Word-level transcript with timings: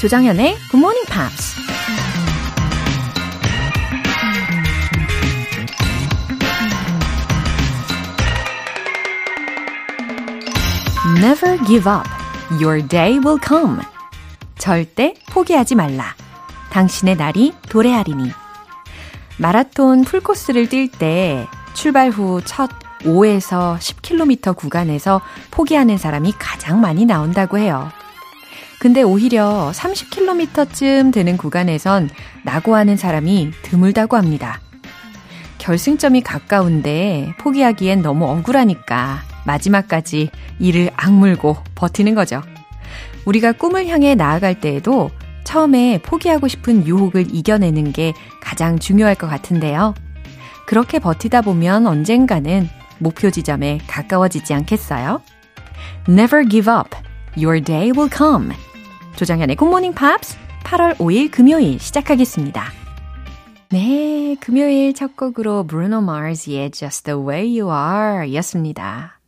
조정현의 0.00 0.56
Good 0.70 0.76
Morning 0.76 1.06
Pops. 1.10 1.58
Never 11.20 11.58
give 11.66 11.90
up. 11.90 12.08
Your 12.62 12.86
day 12.86 13.18
will 13.18 13.40
come. 13.44 13.80
절대 14.56 15.14
포기하지 15.30 15.74
말라. 15.74 16.14
당신의 16.70 17.16
날이 17.16 17.52
도래하리니. 17.68 18.30
마라톤 19.38 20.04
풀코스를 20.04 20.68
뛸 20.68 20.88
때 20.96 21.48
출발 21.74 22.10
후 22.10 22.40
첫 22.44 22.70
5에서 23.00 23.78
10km 23.78 24.56
구간에서 24.56 25.20
포기하는 25.50 25.98
사람이 25.98 26.34
가장 26.38 26.80
많이 26.80 27.04
나온다고 27.04 27.58
해요. 27.58 27.90
근데 28.78 29.02
오히려 29.02 29.72
30km쯤 29.74 31.12
되는 31.12 31.36
구간에선 31.36 32.10
낙오하는 32.44 32.96
사람이 32.96 33.50
드물다고 33.62 34.16
합니다. 34.16 34.60
결승점이 35.58 36.22
가까운데 36.22 37.34
포기하기엔 37.38 38.02
너무 38.02 38.26
억울하니까 38.26 39.22
마지막까지 39.44 40.30
이를 40.60 40.90
악물고 40.96 41.56
버티는 41.74 42.14
거죠. 42.14 42.42
우리가 43.24 43.52
꿈을 43.52 43.88
향해 43.88 44.14
나아갈 44.14 44.60
때에도 44.60 45.10
처음에 45.44 46.00
포기하고 46.02 46.46
싶은 46.46 46.86
유혹을 46.86 47.34
이겨내는 47.34 47.92
게 47.92 48.14
가장 48.40 48.78
중요할 48.78 49.14
것 49.14 49.26
같은데요. 49.28 49.94
그렇게 50.66 50.98
버티다 50.98 51.42
보면 51.42 51.86
언젠가는 51.86 52.68
목표 52.98 53.30
지점에 53.30 53.78
가까워지지 53.86 54.54
않겠어요? 54.54 55.22
Never 56.08 56.46
give 56.48 56.72
up. 56.72 56.90
Your 57.36 57.60
day 57.62 57.90
will 57.90 58.10
come. 58.14 58.52
조장현의 59.18 59.56
굿모닝 59.56 59.94
팝스 59.94 60.38
8월 60.62 60.96
5일 60.96 61.32
금요일 61.32 61.80
시작하겠습니다. 61.80 62.62
네, 63.70 64.36
금요일 64.38 64.94
첫 64.94 65.16
곡으로 65.16 65.66
Bruno 65.66 65.98
Mars의 65.98 66.70
Just 66.70 67.02
the 67.02 67.20
Way 67.20 67.60
You 67.60 67.74
Are 67.74 68.32
였습니다. 68.36 69.18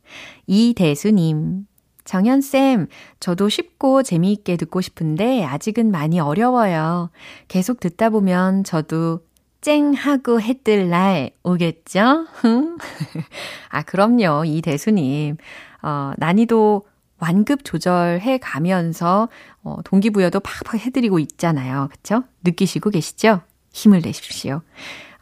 이대수님, 0.47 1.67
정현쌤, 2.05 2.87
저도 3.19 3.49
쉽고 3.49 4.03
재미있게 4.03 4.55
듣고 4.55 4.79
싶은데 4.79 5.43
아직은 5.43 5.91
많이 5.91 6.21
어려워요. 6.21 7.09
계속 7.49 7.81
듣다 7.81 8.09
보면 8.11 8.63
저도 8.63 9.19
쨍 9.59 9.93
하고 9.93 10.39
해 10.39 10.53
뜰 10.53 10.89
날 10.89 11.31
오겠죠? 11.43 12.27
아, 13.69 13.83
그럼요. 13.83 14.45
이 14.45 14.61
대수님. 14.61 15.35
어, 15.83 16.13
난이도 16.17 16.85
완급 17.21 17.63
조절해 17.63 18.39
가면서 18.39 19.29
어, 19.63 19.77
동기부여도 19.85 20.41
팍팍 20.41 20.75
해드리고 20.85 21.19
있잖아요. 21.19 21.87
그쵸? 21.91 22.23
느끼시고 22.43 22.89
계시죠? 22.89 23.41
힘을 23.71 24.01
내십시오. 24.03 24.61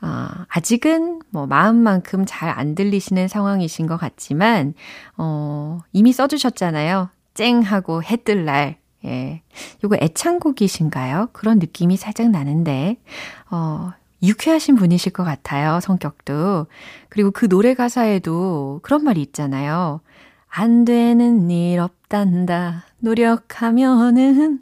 어, 0.01 0.27
아직은 0.47 1.21
뭐 1.29 1.45
마음만큼 1.45 2.23
잘 2.25 2.49
안 2.49 2.73
들리시는 2.73 3.27
상황이신 3.27 3.85
것 3.85 3.97
같지만, 3.97 4.73
어, 5.17 5.79
이미 5.91 6.13
써주셨잖아요. 6.13 7.09
쨍 7.35 7.61
하고 7.61 8.01
해 8.01 8.15
뜰 8.15 8.45
날. 8.45 8.77
예. 9.05 9.41
요거 9.83 9.97
애창곡이신가요? 10.01 11.29
그런 11.33 11.59
느낌이 11.59 11.97
살짝 11.97 12.29
나는데, 12.29 12.97
어, 13.51 13.91
유쾌하신 14.23 14.75
분이실 14.75 15.13
것 15.13 15.23
같아요, 15.23 15.79
성격도. 15.81 16.67
그리고 17.09 17.31
그 17.31 17.47
노래 17.47 17.73
가사에도 17.73 18.79
그런 18.83 19.03
말이 19.03 19.21
있잖아요. 19.21 20.01
안 20.49 20.85
되는 20.85 21.49
일 21.49 21.79
없단다. 21.79 22.85
노력하면은 22.99 24.59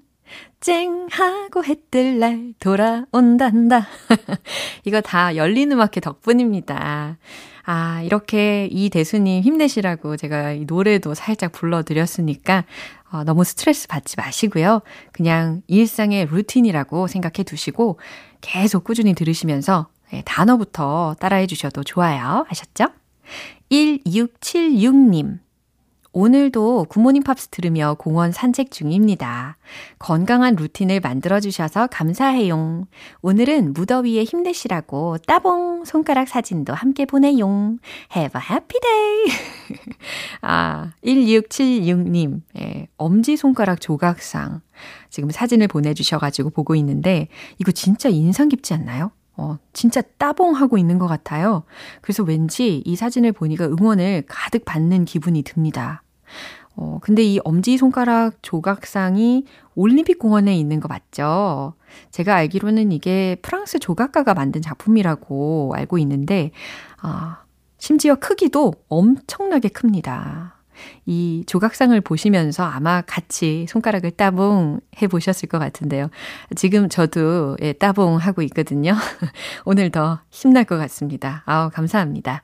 쨍 0.59 1.07
하고 1.12 1.63
해 1.63 1.75
뜰 1.91 2.19
날 2.19 2.53
돌아온단다. 2.59 3.88
이거 4.85 5.01
다 5.01 5.35
열린 5.35 5.72
음악회 5.72 6.01
덕분입니다. 6.01 7.17
아, 7.69 8.01
이렇게 8.01 8.67
이 8.72 8.89
대수님 8.89 9.44
힘내시라고 9.44 10.17
제가 10.17 10.51
이 10.51 10.66
노래도 10.66 11.13
살짝 11.13 11.51
불러드렸으니까 11.51 12.63
어, 13.12 13.23
너무 13.23 13.44
스트레스 13.44 13.88
받지 13.88 14.16
마시고요. 14.17 14.81
그냥 15.13 15.62
일상의 15.67 16.25
루틴이라고 16.25 17.07
생각해 17.07 17.44
두시고 17.45 18.00
계속 18.41 18.83
꾸준히 18.83 19.13
들으시면서 19.13 19.88
네, 20.12 20.22
단어부터 20.25 21.16
따라해 21.19 21.47
주셔도 21.47 21.83
좋아요. 21.83 22.45
아셨죠? 22.50 22.88
1676님. 23.72 25.39
오늘도 26.19 26.88
굿모닝 26.89 27.22
팝스 27.22 27.50
들으며 27.50 27.94
공원 27.94 28.31
산책 28.31 28.72
중입니다. 28.72 29.55
건강한 30.00 30.55
루틴을 30.55 31.00
만들어주셔서 31.00 31.85
감사해용. 31.91 32.88
오늘은 33.22 33.73
무더위에 33.73 34.23
힘내시라고 34.23 35.19
따봉 35.27 35.85
손가락 35.85 36.27
사진도 36.27 36.73
함께 36.73 37.06
보내용. 37.06 37.77
Have 38.16 38.41
a 38.41 38.50
happy 38.50 38.79
day. 38.81 39.77
아, 40.41 40.89
1676님, 41.06 42.41
예, 42.57 42.88
엄지손가락 42.97 43.79
조각상. 43.79 44.61
지금 45.11 45.29
사진을 45.29 45.67
보내주셔가지고 45.67 46.50
보고 46.50 46.73
있는데, 46.73 47.27
이거 47.59 47.72
진짜 47.72 48.09
인상 48.09 48.50
깊지 48.50 48.73
않나요? 48.73 49.11
어, 49.35 49.59
진짜 49.72 50.01
따봉하고 50.01 50.79
있는 50.79 50.97
것 50.97 51.06
같아요. 51.06 51.61
그래서 52.01 52.23
왠지 52.23 52.81
이 52.83 52.95
사진을 52.95 53.33
보니까 53.33 53.67
응원을 53.67 54.23
가득 54.27 54.66
받는 54.66 55.06
기분이 55.06 55.44
듭니다. 55.44 56.01
어, 56.75 56.99
근데 57.01 57.23
이 57.23 57.39
엄지손가락 57.43 58.43
조각상이 58.43 59.45
올림픽 59.75 60.19
공원에 60.19 60.55
있는 60.55 60.79
거 60.79 60.88
맞죠? 60.88 61.73
제가 62.11 62.35
알기로는 62.35 62.91
이게 62.91 63.35
프랑스 63.41 63.79
조각가가 63.79 64.33
만든 64.35 64.61
작품이라고 64.61 65.73
알고 65.75 65.97
있는데, 65.97 66.51
아, 67.01 67.43
심지어 67.79 68.15
크기도 68.15 68.73
엄청나게 68.89 69.69
큽니다. 69.69 70.55
이 71.05 71.43
조각상을 71.47 71.99
보시면서 72.01 72.63
아마 72.63 73.01
같이 73.01 73.65
손가락을 73.69 74.11
따봉 74.11 74.79
해 75.01 75.07
보셨을 75.07 75.49
것 75.49 75.59
같은데요. 75.59 76.09
지금 76.55 76.89
저도 76.89 77.57
예, 77.61 77.73
따봉 77.73 78.17
하고 78.17 78.41
있거든요. 78.44 78.94
오늘 79.65 79.89
더 79.89 80.19
힘날 80.29 80.65
것 80.65 80.77
같습니다. 80.77 81.44
아우, 81.45 81.69
감사합니다. 81.71 82.44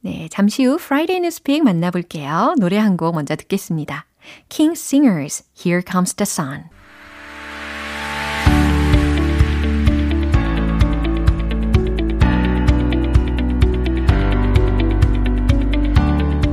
네, 0.00 0.28
잠시 0.30 0.64
후 0.64 0.74
Friday 0.76 1.18
Newspeak 1.18 1.62
만나볼게요. 1.62 2.54
노래 2.58 2.78
한 2.78 2.96
곡 2.96 3.14
먼저 3.14 3.34
듣겠습니다. 3.36 4.06
King 4.48 4.72
Singers, 4.76 5.44
Here 5.56 5.82
Comes 5.86 6.14
the 6.14 6.26
Sun. 6.26 6.64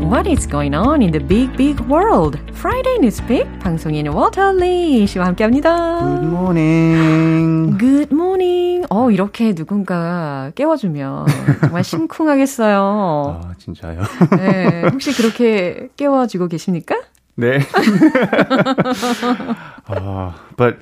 What 0.06 0.28
is 0.28 0.46
going 0.48 0.75
on 0.75 1.02
in 1.02 1.12
the 1.12 1.19
big, 1.19 1.57
big 1.57 1.80
world? 1.90 2.38
Friday 2.54 3.00
Newspeak 3.00 3.60
방송인 3.60 4.07
워터 4.07 4.54
리 4.54 5.07
씨와 5.07 5.25
함께합니다. 5.25 6.00
Good 6.00 6.28
morning. 6.28 7.78
Good 7.80 8.13
morning. 8.13 8.86
어 8.90 9.10
이렇게 9.10 9.56
누군가 9.56 10.52
깨워주면 10.56 11.25
정말 11.62 11.84
심쿵하겠어요. 11.84 13.42
아 13.44 13.54
진짜요? 13.57 14.02
네, 14.38 14.84
혹시 14.92 15.12
그렇게 15.13 15.90
깨워주고 15.98 16.48
계십니까? 16.50 16.96
네. 17.36 17.60
uh, 19.90 20.31
but 20.56 20.78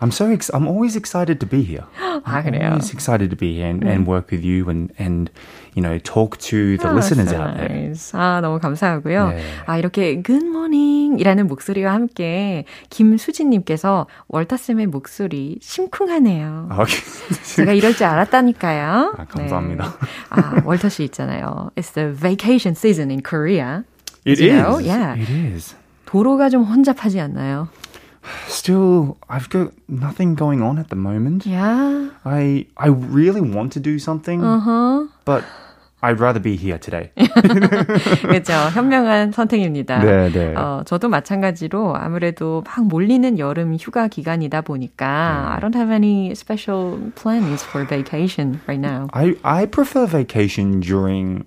I'm 0.00 0.10
so 0.10 0.30
ex- 0.32 0.50
I'm 0.54 0.66
always 0.66 0.96
excited 0.96 1.40
to 1.40 1.46
be 1.46 1.62
here. 1.62 1.84
아, 2.00 2.22
I'm 2.24 2.44
그래요? 2.44 2.72
always 2.72 2.90
excited 2.92 3.28
to 3.30 3.36
be 3.36 3.52
here 3.60 3.68
and, 3.68 3.84
and 3.84 4.06
work 4.06 4.30
with 4.32 4.42
you 4.42 4.64
and 4.70 4.90
and 4.98 5.30
you 5.76 5.82
know 5.82 5.98
talk 5.98 6.38
to 6.48 6.78
the 6.78 6.88
listeners 6.92 7.28
so 7.28 7.36
out 7.36 7.56
there. 7.56 7.68
nice. 7.68 8.12
아, 8.16 8.40
너무 8.40 8.58
감사하고요. 8.60 9.28
네. 9.28 9.42
아, 9.66 9.76
이렇게 9.76 10.22
good 10.22 10.44
morning 10.46 11.20
이라는 11.20 11.46
목소리와 11.48 11.92
함께 11.92 12.64
김수진 12.88 13.50
님께서 13.50 14.06
월터 14.28 14.56
쌤의 14.56 14.86
목소리 14.86 15.58
심쿵하네요. 15.60 16.68
아, 16.70 16.84
제가 17.56 17.72
이럴 17.72 17.94
줄 17.94 18.06
알았다니까요. 18.06 19.14
아, 19.18 19.24
감사합니다. 19.26 19.84
네. 19.84 20.06
아, 20.30 20.62
월터 20.64 20.88
씨 20.88 21.04
있잖아요. 21.04 21.70
It's 21.76 21.92
the 21.92 22.08
vacation 22.14 22.72
season 22.74 23.10
in 23.10 23.20
Korea. 23.22 23.84
It 24.24 24.40
You 24.40 24.52
know? 24.56 24.78
is. 24.78 24.86
Yeah. 24.86 25.20
It 25.20 25.30
is. 25.30 25.74
도로가 26.06 26.48
좀 26.48 26.64
혼잡하지 26.64 27.20
않나요? 27.20 27.68
still 28.47 29.17
I've 29.29 29.49
got 29.49 29.71
nothing 29.87 30.35
going 30.35 30.61
on 30.61 30.77
at 30.79 30.89
the 30.89 30.95
moment. 30.95 31.45
Yeah. 31.45 32.09
I 32.25 32.65
I 32.77 32.87
really 32.89 33.41
want 33.41 33.71
to 33.73 33.79
do 33.79 33.97
something, 33.99 34.41
Uh-huh. 34.43 35.07
but 35.25 35.43
I'd 36.01 36.19
rather 36.19 36.39
be 36.39 36.55
here 36.55 36.77
today. 36.77 37.09
그렇죠. 37.15 38.53
현명한 38.73 39.31
선택입니다. 39.31 39.99
네, 39.99 40.29
네. 40.31 40.53
어, 40.55 40.83
저도 40.85 41.09
마찬가지로 41.09 41.95
아무래도 41.95 42.63
막 42.65 42.85
몰리는 42.85 43.39
여름 43.39 43.73
휴가 43.75 44.07
기간이다 44.07 44.61
보니까 44.61 45.53
I 45.53 45.59
don't 45.59 45.75
have 45.75 45.91
any 45.91 46.31
special 46.31 47.11
plans 47.15 47.63
for 47.65 47.85
vacation 47.87 48.59
right 48.67 48.79
now. 48.79 49.07
I 49.13 49.35
I 49.43 49.65
prefer 49.65 50.05
vacation 50.05 50.79
during 50.79 51.45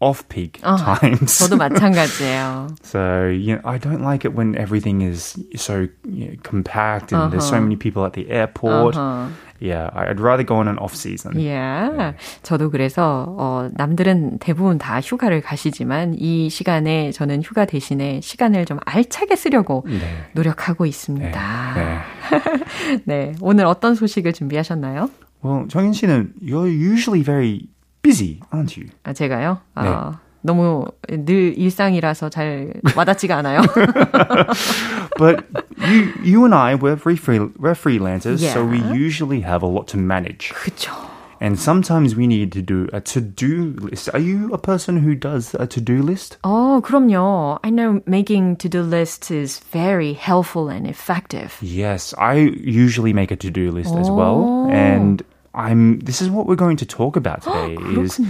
off-peak 0.00 0.60
어, 0.62 0.76
times. 0.76 1.38
저도 1.38 1.56
마찬가지예요. 1.56 2.68
So 2.82 3.26
you 3.28 3.56
know, 3.56 3.60
I 3.64 3.78
don't 3.78 4.02
like 4.02 4.24
it 4.28 4.36
when 4.36 4.54
everything 4.56 5.00
is 5.00 5.38
so 5.56 5.88
you 6.04 6.26
know, 6.28 6.36
compact 6.42 7.12
and 7.12 7.32
there's 7.32 7.48
so 7.48 7.56
Uh-huh. 7.56 7.62
many 7.64 7.76
people 7.76 8.04
at 8.04 8.12
the 8.12 8.28
airport. 8.30 8.94
어허. 8.96 9.30
Yeah, 9.58 9.88
I'd 9.94 10.20
rather 10.20 10.44
go 10.44 10.56
on 10.56 10.68
an 10.68 10.76
off 10.76 10.92
season. 10.94 11.40
Yeah. 11.40 12.12
저도 12.42 12.70
그래서 12.70 13.24
어, 13.38 13.70
남들은 13.72 14.38
대부분 14.38 14.76
다 14.76 15.00
휴가를 15.00 15.40
가시지만 15.40 16.14
이 16.18 16.50
시간에 16.50 17.10
저는 17.10 17.42
휴가 17.42 17.64
대신에 17.64 18.20
시간을 18.20 18.66
좀 18.66 18.78
알차게 18.84 19.34
쓰려고 19.34 19.82
네. 19.86 19.98
노력하고 20.34 20.84
네, 20.84 20.90
있습니다. 20.90 21.74
네. 21.74 23.00
네, 23.06 23.32
오늘 23.40 23.64
어떤 23.64 23.94
소식을 23.94 24.34
준비하셨나요? 24.34 25.08
Well, 25.42 25.66
정인 25.68 25.94
씨는 25.94 26.34
you're 26.42 26.68
usually 26.68 27.22
very 27.24 27.66
busy, 28.05 28.39
aren't 28.51 28.77
you? 28.77 28.89
아, 29.03 29.13
제가요? 29.13 29.59
네. 29.77 29.87
어, 29.87 30.13
너무 30.41 30.85
늘 31.07 31.53
일상이라서 31.57 32.29
잘 32.29 32.73
와닿지가 32.95 33.37
않아요. 33.37 33.61
But 35.17 35.45
you 35.77 36.13
you 36.23 36.45
and 36.45 36.55
I 36.55 36.75
we're 36.75 36.97
free, 36.97 37.15
free 37.15 37.39
we're 37.59 37.75
freelancers, 37.75 38.39
so 38.41 38.65
we 38.65 38.79
Yeah. 38.79 38.93
usually 38.93 39.41
have 39.41 39.61
a 39.61 39.67
lot 39.69 39.87
to 39.93 39.97
manage. 39.97 40.51
그쵸. 40.53 40.91
And 41.39 41.57
sometimes 41.57 42.15
we 42.15 42.27
need 42.27 42.51
to 42.53 42.61
do 42.61 42.87
a 42.93 43.01
to-do 43.01 43.73
list. 43.81 44.09
Are 44.13 44.19
you 44.21 44.53
a 44.53 44.59
person 44.59 44.97
who 45.01 45.15
does 45.15 45.55
a 45.57 45.65
to-do 45.65 46.03
list? 46.03 46.37
어, 46.43 46.81
그럼요. 46.81 47.57
I 47.63 47.71
know 47.71 48.01
making 48.05 48.57
to-do 48.57 48.83
lists 48.83 49.31
is 49.31 49.57
very 49.73 50.13
helpful 50.13 50.69
and 50.69 50.85
effective. 50.85 51.57
Yes, 51.61 52.13
I 52.19 52.35
usually 52.61 53.11
make 53.11 53.31
a 53.31 53.35
to-do 53.35 53.71
list 53.71 53.95
as 53.95 54.09
well. 54.09 54.69
Oh. 54.69 54.69
And 54.69 55.23
I'm 55.56 55.98
this 56.00 56.20
is 56.22 56.30
what 56.30 56.46
we're 56.46 56.54
going 56.54 56.76
to 56.76 56.86
talk 56.86 57.16
about 57.16 57.42
today 57.48 57.74
is 58.00 58.20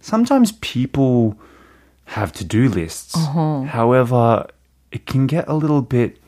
sometimes 0.00 0.52
people 0.52 1.36
have 2.04 2.32
to-do 2.32 2.68
lists. 2.68 3.16
Uh-huh. 3.16 3.62
However, 3.62 4.46
it 4.92 5.06
can 5.06 5.26
get 5.26 5.48
a 5.48 5.54
little 5.54 5.82
bit 5.82 6.18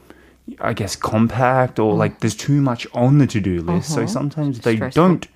I 0.60 0.72
guess 0.72 0.96
compact 0.96 1.78
or 1.78 1.94
like 1.94 2.18
there's 2.20 2.34
too 2.34 2.60
much 2.60 2.86
on 2.92 3.18
the 3.18 3.26
to-do 3.26 3.62
list. 3.62 3.92
Uh-huh. 3.92 4.06
So 4.06 4.12
sometimes 4.12 4.60
they 4.60 4.76
Stressful. 4.76 5.02
don't 5.02 5.28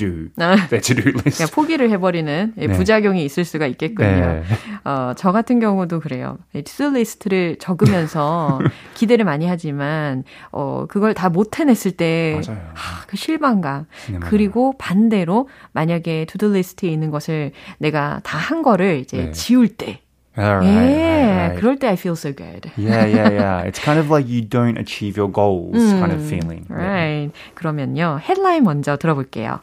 do 0.00 0.28
their 0.68 0.80
to-do 0.80 1.12
list. 1.24 1.52
포기를 1.54 1.90
해버리는 1.90 2.54
예, 2.56 2.66
네. 2.66 2.72
부작용이 2.76 3.24
있을 3.24 3.44
수가 3.44 3.66
있겠군요. 3.66 4.08
네. 4.08 4.42
어, 4.84 5.12
저 5.16 5.32
같은 5.32 5.60
경우도 5.60 6.00
그래요. 6.00 6.38
투 6.64 6.90
리스트를 6.90 7.56
적으면서 7.60 8.58
기대를 8.94 9.24
많이 9.24 9.46
하지만 9.46 10.24
어, 10.52 10.86
그걸 10.88 11.14
다 11.14 11.28
못 11.30 11.60
해냈을 11.60 11.92
때. 11.92 12.40
아, 12.48 13.04
그 13.06 13.16
실망감. 13.16 13.86
네. 14.10 14.18
그리고 14.20 14.74
반대로 14.78 15.48
만약에 15.72 16.24
투두 16.26 16.52
리스트에 16.52 16.88
있는 16.90 17.10
것을 17.10 17.52
내가 17.78 18.20
다 18.24 18.38
한 18.40 18.62
거를 18.62 18.98
이제 19.00 19.26
네. 19.26 19.30
지울 19.32 19.68
때 19.68 20.00
right, 20.34 20.66
예, 20.66 21.24
right. 21.30 21.60
그럴 21.60 21.78
때 21.78 21.88
I 21.88 21.94
feel 21.94 22.14
so 22.16 22.32
good. 22.34 22.70
Yeah, 22.78 23.04
yeah, 23.06 23.30
yeah. 23.30 23.62
It's 23.68 23.78
kind 23.78 23.98
of 24.00 24.08
like 24.10 24.26
you 24.28 24.40
don't 24.42 24.78
achieve 24.78 25.16
your 25.20 25.30
goals 25.30 25.76
kind 25.92 26.10
of 26.12 26.22
feeling. 26.24 26.64
Yeah. 26.70 26.80
Right. 26.80 27.32
그러면요. 27.54 28.18
헤드라인 28.22 28.64
먼저 28.64 28.96
들어볼게요. 28.96 29.60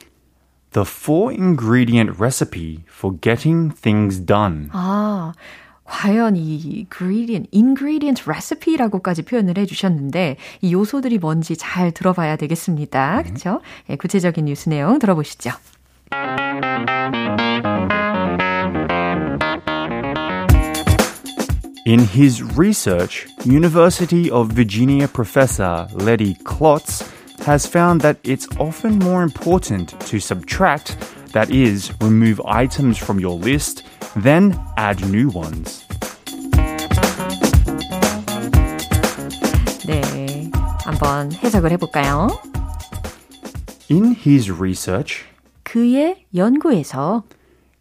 The 0.72 0.84
four 0.84 1.32
ingredient 1.32 2.18
recipe 2.18 2.84
for 2.88 3.14
getting 3.20 3.74
things 3.74 4.24
done. 4.24 4.70
아, 4.72 5.34
과연 5.84 6.36
이 6.36 6.86
ingredient, 6.88 7.50
ingredient 7.52 8.22
recipe라고까지 8.26 9.22
표현을 9.22 9.58
해주셨는데 9.58 10.36
이 10.62 10.72
요소들이 10.72 11.18
뭔지 11.18 11.56
잘 11.56 11.92
들어봐야 11.92 12.36
되겠습니다. 12.36 13.22
그렇죠? 13.22 13.60
예, 13.90 13.96
구체적인 13.96 14.46
뉴스 14.46 14.70
내용 14.70 14.98
들어보시죠. 14.98 15.50
In 21.84 21.98
his 21.98 22.42
research, 22.56 23.26
University 23.44 24.30
of 24.30 24.54
Virginia 24.54 25.08
professor 25.08 25.88
Letty 25.94 26.36
Klotz 26.44 27.04
has 27.46 27.66
found 27.66 28.00
that 28.02 28.18
it's 28.22 28.46
often 28.58 28.98
more 28.98 29.22
important 29.22 29.98
to 30.08 30.20
subtract, 30.20 30.96
that 31.32 31.50
is, 31.50 31.92
remove 32.00 32.40
items 32.44 32.98
from 32.98 33.18
your 33.18 33.36
list, 33.38 33.82
than 34.14 34.58
add 34.76 35.00
new 35.08 35.28
ones. 35.28 35.84
네, 39.86 40.50
한번 40.84 41.32
해석을 41.32 41.72
해볼까요? 41.72 42.28
In 43.90 44.14
his 44.14 44.50
research, 44.50 45.24
그의 45.64 46.26
연구에서 46.34 47.24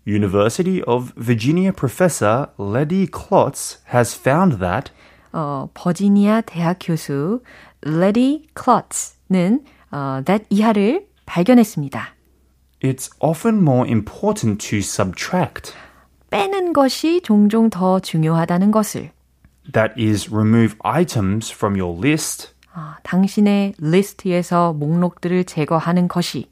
University 0.06 0.82
of 0.88 1.14
Virginia 1.16 1.72
professor 1.72 2.50
Letty 2.58 3.08
Klotz 3.08 3.78
has 3.94 4.16
found 4.16 4.60
that 4.60 4.92
어, 5.32 5.70
버지니아 5.74 6.42
대학 6.42 6.78
교수 6.80 7.42
레디 7.82 8.48
클러츠 8.54 9.15
는 9.29 9.65
어, 9.91 10.23
that 10.25 10.45
이하를 10.51 11.07
발견했습니다. 11.27 12.15
it's 12.83 13.11
often 13.21 13.57
more 13.61 13.89
important 13.89 14.69
to 14.69 14.79
subtract, 14.79 15.73
빼는 16.31 16.73
것이 16.73 17.21
종종 17.23 17.71
더 17.71 17.99
중요하다는 18.01 18.71
것을 18.71 19.11
that 19.73 19.95
is, 20.01 20.29
remove 20.33 20.77
items 20.85 21.53
from 21.53 21.81
your 21.81 21.99
list, 21.99 22.53
아, 22.73 22.99
당신의 23.03 23.75
리스트에서 23.79 24.73
목록들을 24.75 25.45
제거하는 25.45 26.09
것이 26.09 26.49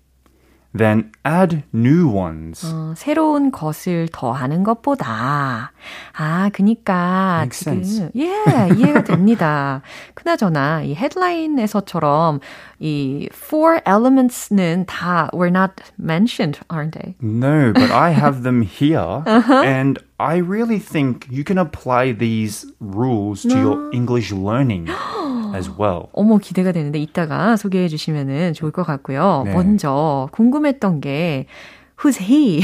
than 0.78 1.12
add 1.26 1.64
new 1.74 2.08
ones. 2.08 2.64
어, 2.66 2.94
새로운 2.96 3.52
것을 3.52 4.08
더하는 4.12 4.64
것보다 4.64 5.72
아 6.16 6.50
그니까 6.54 7.40
Makes 7.42 7.60
지금 7.60 7.74
sense. 7.80 8.10
예 8.16 8.70
이해가 8.78 9.04
됩니다. 9.04 9.82
그나저나 10.14 10.84
이 10.84 10.94
헤드라인에서처럼 10.94 12.40
이 12.80 13.28
four 13.34 13.82
elements는 13.88 14.86
다 14.86 15.30
were 15.34 15.50
not 15.50 15.74
mentioned, 15.98 16.60
aren't 16.70 16.94
they? 16.94 17.16
No, 17.20 17.74
but 17.74 17.92
I 17.92 18.12
have 18.12 18.44
them 18.44 18.62
here, 18.62 19.24
and 19.26 20.00
I 20.20 20.38
really 20.38 20.80
think 20.80 21.26
you 21.32 21.44
can 21.44 21.58
apply 21.58 22.12
these 22.14 22.66
rules 22.80 23.42
to 23.42 23.58
your 23.58 23.90
English 23.92 24.32
learning 24.32 24.88
as 25.56 25.70
well. 25.70 26.10
어머 26.14 26.38
기대가 26.38 26.72
되는데 26.72 27.00
이따가 27.00 27.56
소개해 27.56 27.88
주시면은 27.88 28.54
좋을 28.54 28.72
것 28.72 28.84
같고요. 28.84 29.44
네. 29.46 29.54
먼저 29.54 30.30
궁금했던 30.32 31.02
게 31.02 31.46
who's 31.98 32.18
he? 32.20 32.64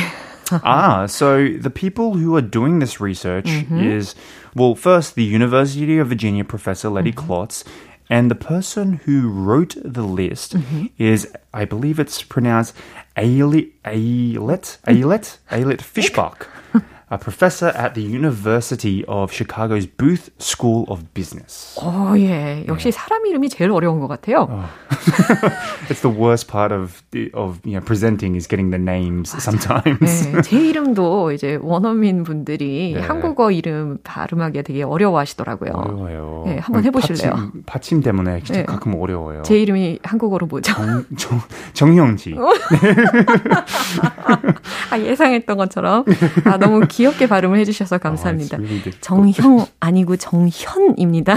ah, 0.63 1.05
so 1.07 1.47
the 1.59 1.69
people 1.69 2.13
who 2.13 2.35
are 2.35 2.41
doing 2.41 2.79
this 2.79 2.99
research 3.01 3.49
is, 3.71 4.15
well, 4.55 4.75
first, 4.75 5.15
the 5.15 5.23
University 5.23 5.97
of 5.97 6.07
Virginia 6.07 6.43
professor 6.43 6.89
Letty 6.89 7.11
Klotz, 7.11 7.63
and 8.09 8.29
the 8.29 8.35
person 8.35 9.01
who 9.05 9.27
wrote 9.27 9.75
the 9.83 10.03
list 10.03 10.55
is, 10.97 11.27
I 11.53 11.65
believe 11.65 11.99
it's 11.99 12.21
pronounced 12.21 12.75
Ailette, 13.17 13.71
Ailette, 13.85 14.77
Ailette, 14.87 15.39
Ailette 15.51 15.81
Fishbach, 15.81 16.45
A 17.10 17.18
professor 17.18 17.72
at 17.74 17.94
the 17.94 18.02
University 18.02 19.04
of 19.08 19.32
Chicago's 19.32 19.84
Booth 19.86 20.30
School 20.38 20.84
of 20.88 21.02
Business. 21.12 21.76
어, 21.82 22.14
예. 22.16 22.64
역시 22.68 22.92
사람 22.92 23.26
이름이 23.26 23.48
제일 23.48 23.72
어려운 23.72 23.98
것 23.98 24.06
같아요. 24.06 24.48
It's 25.88 26.02
the 26.02 26.16
worst 26.16 26.46
part 26.46 26.72
of 26.72 27.02
of 27.34 27.58
you 27.64 27.72
know 27.72 27.84
presenting 27.84 28.36
is 28.36 28.46
getting 28.46 28.70
the 28.70 28.80
names 28.80 29.34
sometimes. 29.40 30.28
네, 30.30 30.42
제 30.42 30.56
이름도 30.56 31.32
이제 31.32 31.58
원어민 31.60 32.22
분들이 32.22 32.92
네. 32.94 33.00
한국어 33.00 33.50
이름 33.50 33.98
발음하기 34.04 34.62
되게 34.62 34.84
어려워하시더라고요. 34.84 35.72
어려워요. 35.72 36.44
네, 36.46 36.58
한번 36.58 36.84
해보실래요? 36.84 37.32
받침, 37.32 37.62
받침 37.66 38.00
때문에 38.02 38.40
네. 38.40 38.64
가끔 38.64 38.94
어려워요. 38.94 39.42
제 39.42 39.58
이름이 39.58 39.98
한국어로 40.04 40.46
뭐죠? 40.46 40.72
정, 40.72 41.04
정, 41.16 41.40
정영지. 41.72 42.36
아, 44.90 44.98
예상했던 44.98 45.56
것처럼. 45.56 46.04
아, 46.44 46.56
너무 46.56 46.86
귀엽게 47.00 47.28
발음을 47.28 47.58
해주셔서 47.60 47.96
감사합니다. 47.96 48.58
Oh, 48.58 48.68
difficult. 48.68 49.00
정형 49.00 49.66
아니고 49.80 50.16
정현입니다. 50.18 51.34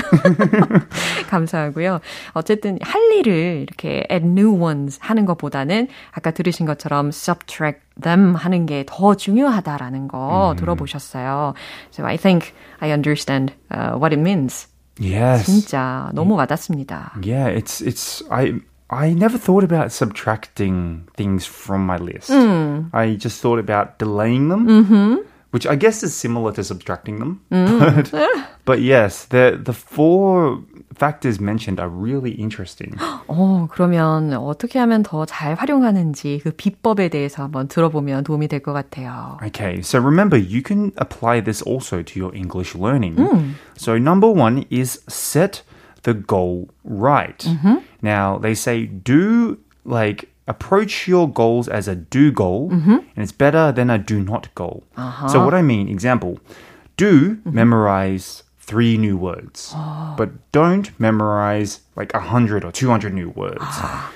감사하고요. 1.29 1.99
어쨌든 2.33 2.77
할 2.81 3.01
일을 3.13 3.61
이렇게 3.65 4.03
add 4.11 4.25
new 4.27 4.51
ones 4.61 4.99
하는 5.01 5.25
것보다는 5.25 5.87
아까 6.11 6.31
들으신 6.31 6.65
것처럼 6.65 7.07
subtract 7.09 7.79
them 8.01 8.35
하는 8.35 8.65
게 8.65 8.83
더 8.85 9.15
중요하다라는 9.15 10.09
거 10.09 10.53
들어보셨어요. 10.57 11.53
So 11.93 12.05
I 12.05 12.17
think 12.17 12.51
I 12.79 12.91
understand 12.91 13.53
uh, 13.73 13.95
what 13.97 14.13
it 14.13 14.19
means. 14.19 14.67
Yes. 14.99 15.45
진짜 15.45 16.11
너무 16.13 16.35
와닿습니다. 16.35 17.13
Yeah, 17.23 17.47
it's 17.49 17.81
it's 17.81 18.21
I 18.29 18.59
I 18.89 19.11
never 19.15 19.39
thought 19.39 19.63
about 19.63 19.91
subtracting 19.91 21.07
things 21.15 21.47
from 21.47 21.85
my 21.85 21.97
list. 21.97 22.29
Mm. 22.29 22.89
I 22.93 23.15
just 23.17 23.41
thought 23.41 23.57
about 23.59 23.97
delaying 23.97 24.49
them, 24.49 24.67
Mm-hmm. 24.67 25.15
which 25.52 25.66
I 25.66 25.76
guess 25.76 26.02
is 26.02 26.14
similar 26.14 26.52
to 26.52 26.62
subtracting 26.62 27.18
them. 27.20 27.40
Mm. 27.50 28.10
But, 28.10 28.48
but 28.64 28.80
yes, 28.82 29.24
the 29.26 29.58
the 29.62 29.72
four 29.72 30.60
factors 30.94 31.40
mentioned 31.40 31.80
are 31.80 31.88
really 31.88 32.32
interesting. 32.32 32.96
어, 33.28 33.66
그러면 33.70 34.34
어떻게 34.34 34.78
하면 34.80 35.02
더 35.02 35.24
잘 35.24 35.54
활용하는지 35.54 36.40
그 36.42 36.50
비법에 36.50 37.08
대해서 37.08 37.42
한번 37.44 37.68
들어보면 37.68 38.24
도움이 38.24 38.48
될 38.48 38.60
것 38.60 38.72
같아요. 38.74 39.38
Okay, 39.42 39.80
so 39.80 39.98
remember, 39.98 40.36
you 40.36 40.60
can 40.60 40.92
apply 40.98 41.40
this 41.40 41.62
also 41.62 42.02
to 42.02 42.18
your 42.20 42.34
English 42.34 42.74
learning. 42.74 43.16
So, 43.76 43.96
number 43.96 44.28
one 44.28 44.66
is 44.70 45.00
set 45.08 45.62
the 46.02 46.12
goal 46.14 46.68
right. 46.84 47.42
Now, 48.02 48.38
they 48.38 48.54
say 48.54 48.84
do 48.86 49.56
like 49.84 50.28
approach 50.47 51.07
your 51.07 51.27
goals 51.27 51.67
as 51.67 51.87
a 51.87 51.95
do 51.95 52.31
goal, 52.31 52.69
and 52.71 53.17
it's 53.17 53.31
better 53.31 53.71
than 53.71 53.89
a 53.89 53.97
do 53.97 54.19
not 54.19 54.53
goal. 54.55 54.83
So, 55.29 55.43
what 55.43 55.53
I 55.53 55.61
mean, 55.61 55.87
example, 55.87 56.37
do 56.97 57.37
memorize 57.45 58.43
three 58.65 58.97
new 58.97 59.17
words, 59.17 59.75
but 60.17 60.29
don't 60.53 60.89
memorize 60.97 61.81
like 61.97 62.13
100 62.13 62.63
or 62.63 62.71
200 62.71 63.13
new 63.13 63.33
words. 63.35 63.59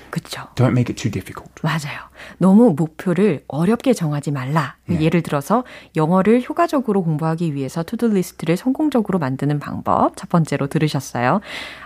그쵸. 0.09 0.47
Don't 0.55 0.71
make 0.71 0.89
it 0.89 0.95
too 0.95 1.11
difficult. 1.11 1.51
맞아요. 1.61 1.99
너무 2.37 2.73
목표를 2.73 3.43
어렵게 3.47 3.93
정하지 3.93 4.31
말라. 4.31 4.75
예를 4.89 5.21
들어서 5.21 5.63
영어를 5.95 6.43
효과적으로 6.47 7.03
공부하기 7.03 7.53
위해서 7.55 7.83
투두 7.83 8.07
리스트를 8.07 8.57
성공적으로 8.57 9.19
만드는 9.19 9.59
방법 9.59 10.15
첫 10.15 10.29
번째로 10.29 10.67
들으셨어요. 10.67 11.41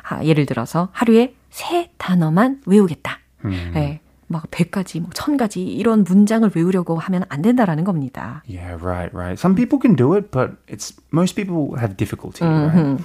아, 0.08 0.24
예를 0.24 0.46
들어서 0.46 0.90
하루에 0.92 1.34
세 1.50 1.92
단어만 1.98 2.62
외우겠다. 2.68 3.20
네, 3.44 4.02
막 4.31 4.51
100가지, 4.51 5.01
뭐 5.01 5.11
1000가지 5.11 5.59
이런 5.59 6.03
문장을 6.03 6.51
외우려고 6.55 6.99
하면 6.99 7.25
안 7.29 7.43
된다라는 7.43 7.85
겁니다. 7.85 8.43
Yeah, 8.49 8.75
right, 8.83 9.15
right. 9.15 9.39
Some 9.39 9.55
people 9.55 9.79
can 9.81 9.95
do 9.95 10.15
it, 10.15 10.31
but 10.31 10.57
it's 10.67 10.93
most 11.13 11.37
people 11.37 11.79
have 11.79 11.97
difficulty, 11.97 12.45
right? 12.45 12.99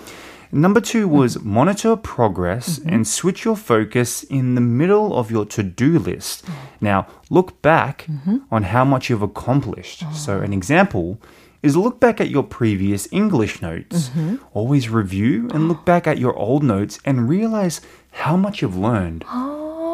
Number 0.53 0.81
two 0.81 1.07
was 1.07 1.39
monitor 1.41 1.95
progress 1.95 2.81
and 2.86 3.07
switch 3.07 3.45
your 3.45 3.55
focus 3.55 4.24
in 4.24 4.55
the 4.55 4.62
middle 4.62 5.13
of 5.13 5.31
your 5.31 5.45
to-do 5.45 5.98
list. 5.98 6.43
Now, 6.81 7.07
look 7.29 7.62
back 7.62 8.05
on 8.51 8.63
how 8.63 8.83
much 8.83 9.10
you've 9.10 9.21
accomplished. 9.21 10.03
So, 10.12 10.41
an 10.41 10.51
example 10.51 11.19
is 11.63 11.77
look 11.77 12.01
back 12.01 12.19
at 12.19 12.29
your 12.29 12.43
previous 12.43 13.07
English 13.13 13.62
notes. 13.62 14.12
Always 14.53 14.89
review 14.89 15.48
and 15.53 15.69
look 15.69 15.86
back 15.86 16.05
at 16.05 16.17
your 16.17 16.36
old 16.36 16.63
notes 16.63 17.00
and 17.05 17.29
realize 17.29 17.79
how 18.12 18.36
much 18.36 18.62
you've 18.62 18.75
learned. 18.75 19.24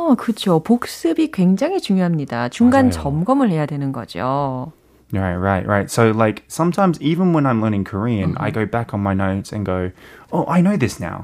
어, 0.01 0.15
그렇죠. 0.15 0.59
복습이 0.59 1.31
굉장히 1.31 1.79
중요합니다. 1.81 2.49
중간 2.49 2.85
맞아요. 2.85 2.91
점검을 2.91 3.49
해야 3.49 3.65
되는 3.65 3.91
거죠. 3.91 4.71
Right, 5.13 5.37
right, 5.39 5.65
right. 5.65 5.89
So, 5.89 6.11
like, 6.11 6.43
sometimes 6.49 6.99
even 6.99 7.31
when 7.33 7.45
I'm 7.45 7.61
learning 7.61 7.85
Korean, 7.85 8.35
I 8.39 8.51
go 8.51 8.65
back 8.65 8.93
on 8.93 8.99
my 9.01 9.13
notes 9.13 9.53
and 9.53 9.65
go, 9.65 9.91
oh, 10.33 10.43
I 10.49 10.59
know 10.61 10.75
this 10.75 10.99
now. 10.99 11.23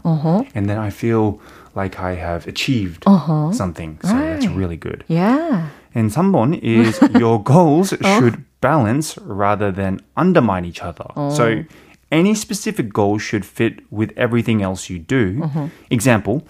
And 0.56 0.70
then 0.70 0.78
I 0.80 0.90
feel 0.90 1.40
like 1.76 2.00
I 2.00 2.16
have 2.16 2.48
achieved 2.48 3.04
something. 3.52 4.00
So, 4.02 4.16
that's 4.16 4.48
Right. 4.48 4.56
really 4.56 4.78
good. 4.78 5.04
Yeah. 5.10 5.68
And 5.94 6.12
3번 6.12 6.60
is 6.64 6.98
your 7.20 7.44
goals 7.44 7.94
should 8.02 8.46
balance 8.62 9.18
rather 9.26 9.70
than 9.70 10.00
undermine 10.16 10.64
each 10.64 10.82
other. 10.82 11.12
So, 11.36 11.66
any 12.10 12.36
specific 12.36 12.94
goal 12.94 13.18
should 13.20 13.44
fit 13.44 13.82
with 13.92 14.14
everything 14.16 14.62
else 14.62 14.90
you 14.90 15.00
do. 15.00 15.44
Example, 15.92 16.44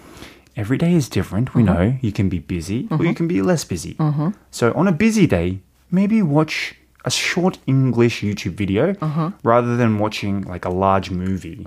every 0.56 0.78
day 0.78 0.94
is 0.94 1.08
different. 1.08 1.54
We 1.54 1.62
know 1.62 1.96
you 2.00 2.12
can 2.12 2.28
be 2.28 2.38
busy 2.38 2.86
or 2.90 3.04
you 3.04 3.14
can 3.14 3.26
be 3.28 3.42
less 3.42 3.64
busy. 3.64 3.96
So, 4.50 4.72
on 4.74 4.86
a 4.88 4.92
busy 4.92 5.26
day, 5.26 5.60
maybe 5.90 6.22
watch 6.22 6.74
a 7.04 7.10
short 7.10 7.58
English 7.66 8.22
YouTube 8.22 8.56
video 8.56 8.94
rather 9.42 9.76
than 9.76 9.98
watching 9.98 10.42
like 10.42 10.64
a 10.64 10.70
large 10.70 11.10
movie. 11.10 11.62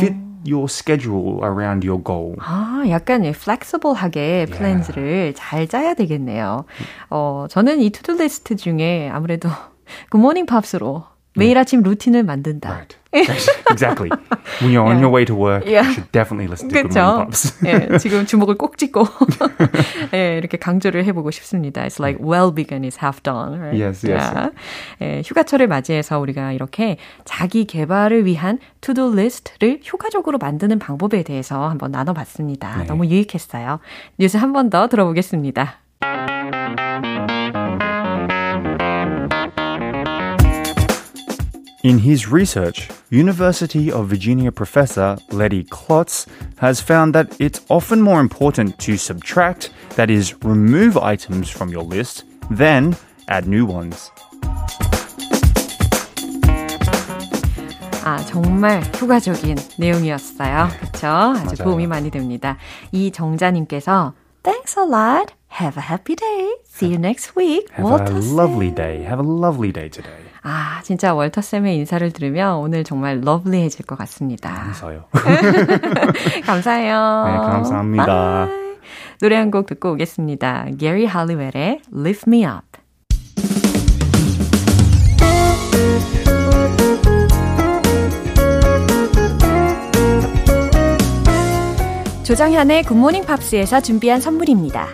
Fit 0.00 0.14
your 0.46 0.68
schedule 0.68 1.40
around 1.42 1.84
your 1.84 1.98
goal. 2.02 2.36
아, 2.40 2.82
약간 2.88 3.22
플렉서블하게 3.32 4.46
플랜즈를 4.50 5.32
잘 5.34 5.66
짜야 5.66 5.94
되겠네요. 5.94 6.66
어, 7.08 7.46
저는 7.48 7.80
이 7.80 7.88
투두 7.90 8.20
리스트 8.22 8.56
중에 8.56 9.08
아무래도 9.10 9.48
굿모닝 10.10 10.44
팝스로 10.44 11.04
매일 11.39 11.57
아침 11.57 11.81
루틴을 11.81 12.23
만든다. 12.23 12.69
Right. 12.69 12.95
exactly. 13.71 14.11
When 14.61 14.71
you're 14.71 14.85
on 14.85 14.99
your 15.01 15.09
way 15.09 15.25
to 15.25 15.33
work, 15.35 15.65
Yeah. 15.65 15.81
you 15.87 15.93
should 15.93 16.11
definitely 16.11 16.45
listen 16.47 16.69
to 16.69 16.75
Good 16.77 16.93
Morning 16.93 17.25
그렇죠. 17.25 17.25
Pops. 17.25 17.65
예, 17.65 17.97
지금 17.97 18.27
주먹을 18.27 18.53
꼭 18.55 18.77
쥐고 18.77 19.03
예, 20.13 20.37
이렇게 20.37 20.57
강조를 20.57 21.05
해보고 21.05 21.31
싶습니다. 21.31 21.81
It's 21.85 21.99
like 21.99 22.23
well 22.23 22.53
begun 22.53 22.83
is 22.83 22.99
half 23.01 23.23
done. 23.23 23.57
Right? 23.59 23.81
Yes, 23.81 24.05
yes. 24.05 24.21
Yeah. 24.21 24.51
예, 25.01 25.21
휴가철을 25.25 25.67
맞이해서 25.67 26.19
우리가 26.19 26.51
이렇게 26.51 26.97
자기 27.25 27.65
개발을 27.65 28.25
위한 28.25 28.59
to-do 28.81 29.15
list를 29.15 29.79
효과적으로 29.91 30.37
만드는 30.37 30.77
방법에 30.77 31.23
대해서 31.23 31.67
한번 31.67 31.89
나눠봤습니다. 31.91 32.77
네. 32.77 32.83
너무 32.85 33.07
유익했어요. 33.07 33.79
뉴스 34.19 34.37
한 34.37 34.53
번 34.53 34.69
더 34.69 34.87
들어보겠습니다. 34.87 35.79
In 41.88 41.98
his 41.98 42.28
research, 42.30 42.88
University 43.10 43.92
of 43.92 44.08
Virginia 44.08 44.50
professor 44.50 45.18
Letty 45.30 45.64
Klotz 45.64 46.26
has 46.58 46.80
found 46.80 47.14
that 47.14 47.36
it's 47.38 47.60
often 47.68 48.00
more 48.00 48.20
important 48.20 48.78
to 48.80 48.96
subtract, 48.96 49.70
that 49.96 50.10
is, 50.10 50.34
remove 50.42 50.96
items 50.96 51.50
from 51.50 51.68
your 51.68 51.82
list, 51.84 52.24
than 52.50 52.96
add 53.28 53.46
new 53.46 53.66
ones. 53.66 54.10
아, 58.04 58.18
정말 58.26 58.82
효과적인 59.00 59.56
내용이었어요. 59.78 60.68
그렇죠? 60.78 61.06
아주 61.06 61.44
맞아요. 61.44 61.64
도움이 61.64 61.86
많이 61.86 62.10
됩니다. 62.10 62.58
이 62.92 63.10
정자님께서 63.10 64.14
Thanks 64.42 64.78
a 64.78 64.84
lot. 64.84 65.32
Have 65.60 65.78
a 65.78 65.84
happy 65.88 66.14
day. 66.14 66.52
See 66.66 66.88
you 66.88 66.98
next 66.98 67.34
week. 67.34 67.70
Have 67.72 67.86
a 67.86 67.92
월터 67.92 68.20
쌤. 68.20 68.36
lovely 68.36 68.70
day. 68.70 69.04
Have 69.04 69.20
a 69.20 69.26
lovely 69.26 69.72
day 69.72 69.88
today. 69.88 70.20
아, 70.41 70.79
진짜 70.83 71.13
월터 71.13 71.41
쌤의 71.41 71.75
인사를 71.77 72.11
들으면 72.11 72.55
오늘 72.57 72.83
정말 72.83 73.21
lovely해질 73.21 73.85
것 73.85 73.97
같습니다. 73.99 74.53
감사해요. 74.53 75.03
감사해요. 76.45 77.23
네, 77.27 77.37
감사합니다. 77.37 78.05
Bye. 78.47 78.59
노래 79.21 79.35
한 79.35 79.51
곡 79.51 79.65
듣고 79.67 79.91
오겠습니다. 79.91 80.67
게리 80.79 81.05
할리웰의 81.05 81.81
Lift 81.93 82.23
Me 82.27 82.45
Up. 82.45 82.79
조정현의 92.23 92.83
굿모닝 92.83 93.25
팝스에서 93.25 93.81
준비한 93.81 94.21
선물입니다. 94.21 94.87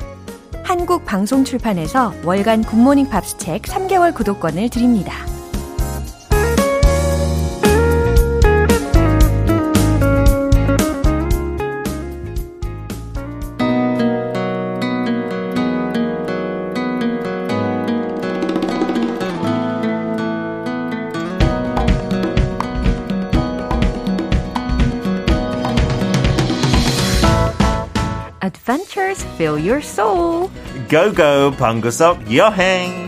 한국 0.64 1.06
방송 1.06 1.44
출판에서 1.44 2.14
월간 2.24 2.64
굿모닝 2.64 3.10
팝스 3.10 3.38
책 3.38 3.64
3개월 3.64 4.14
구독권을 4.14 4.70
드립니다. 4.70 5.14
Adventures 28.67 29.24
fill 29.38 29.60
your 29.60 29.77
soul. 29.77 30.50
고고 30.89 31.51
방구석 31.55 32.34
여행 32.36 33.05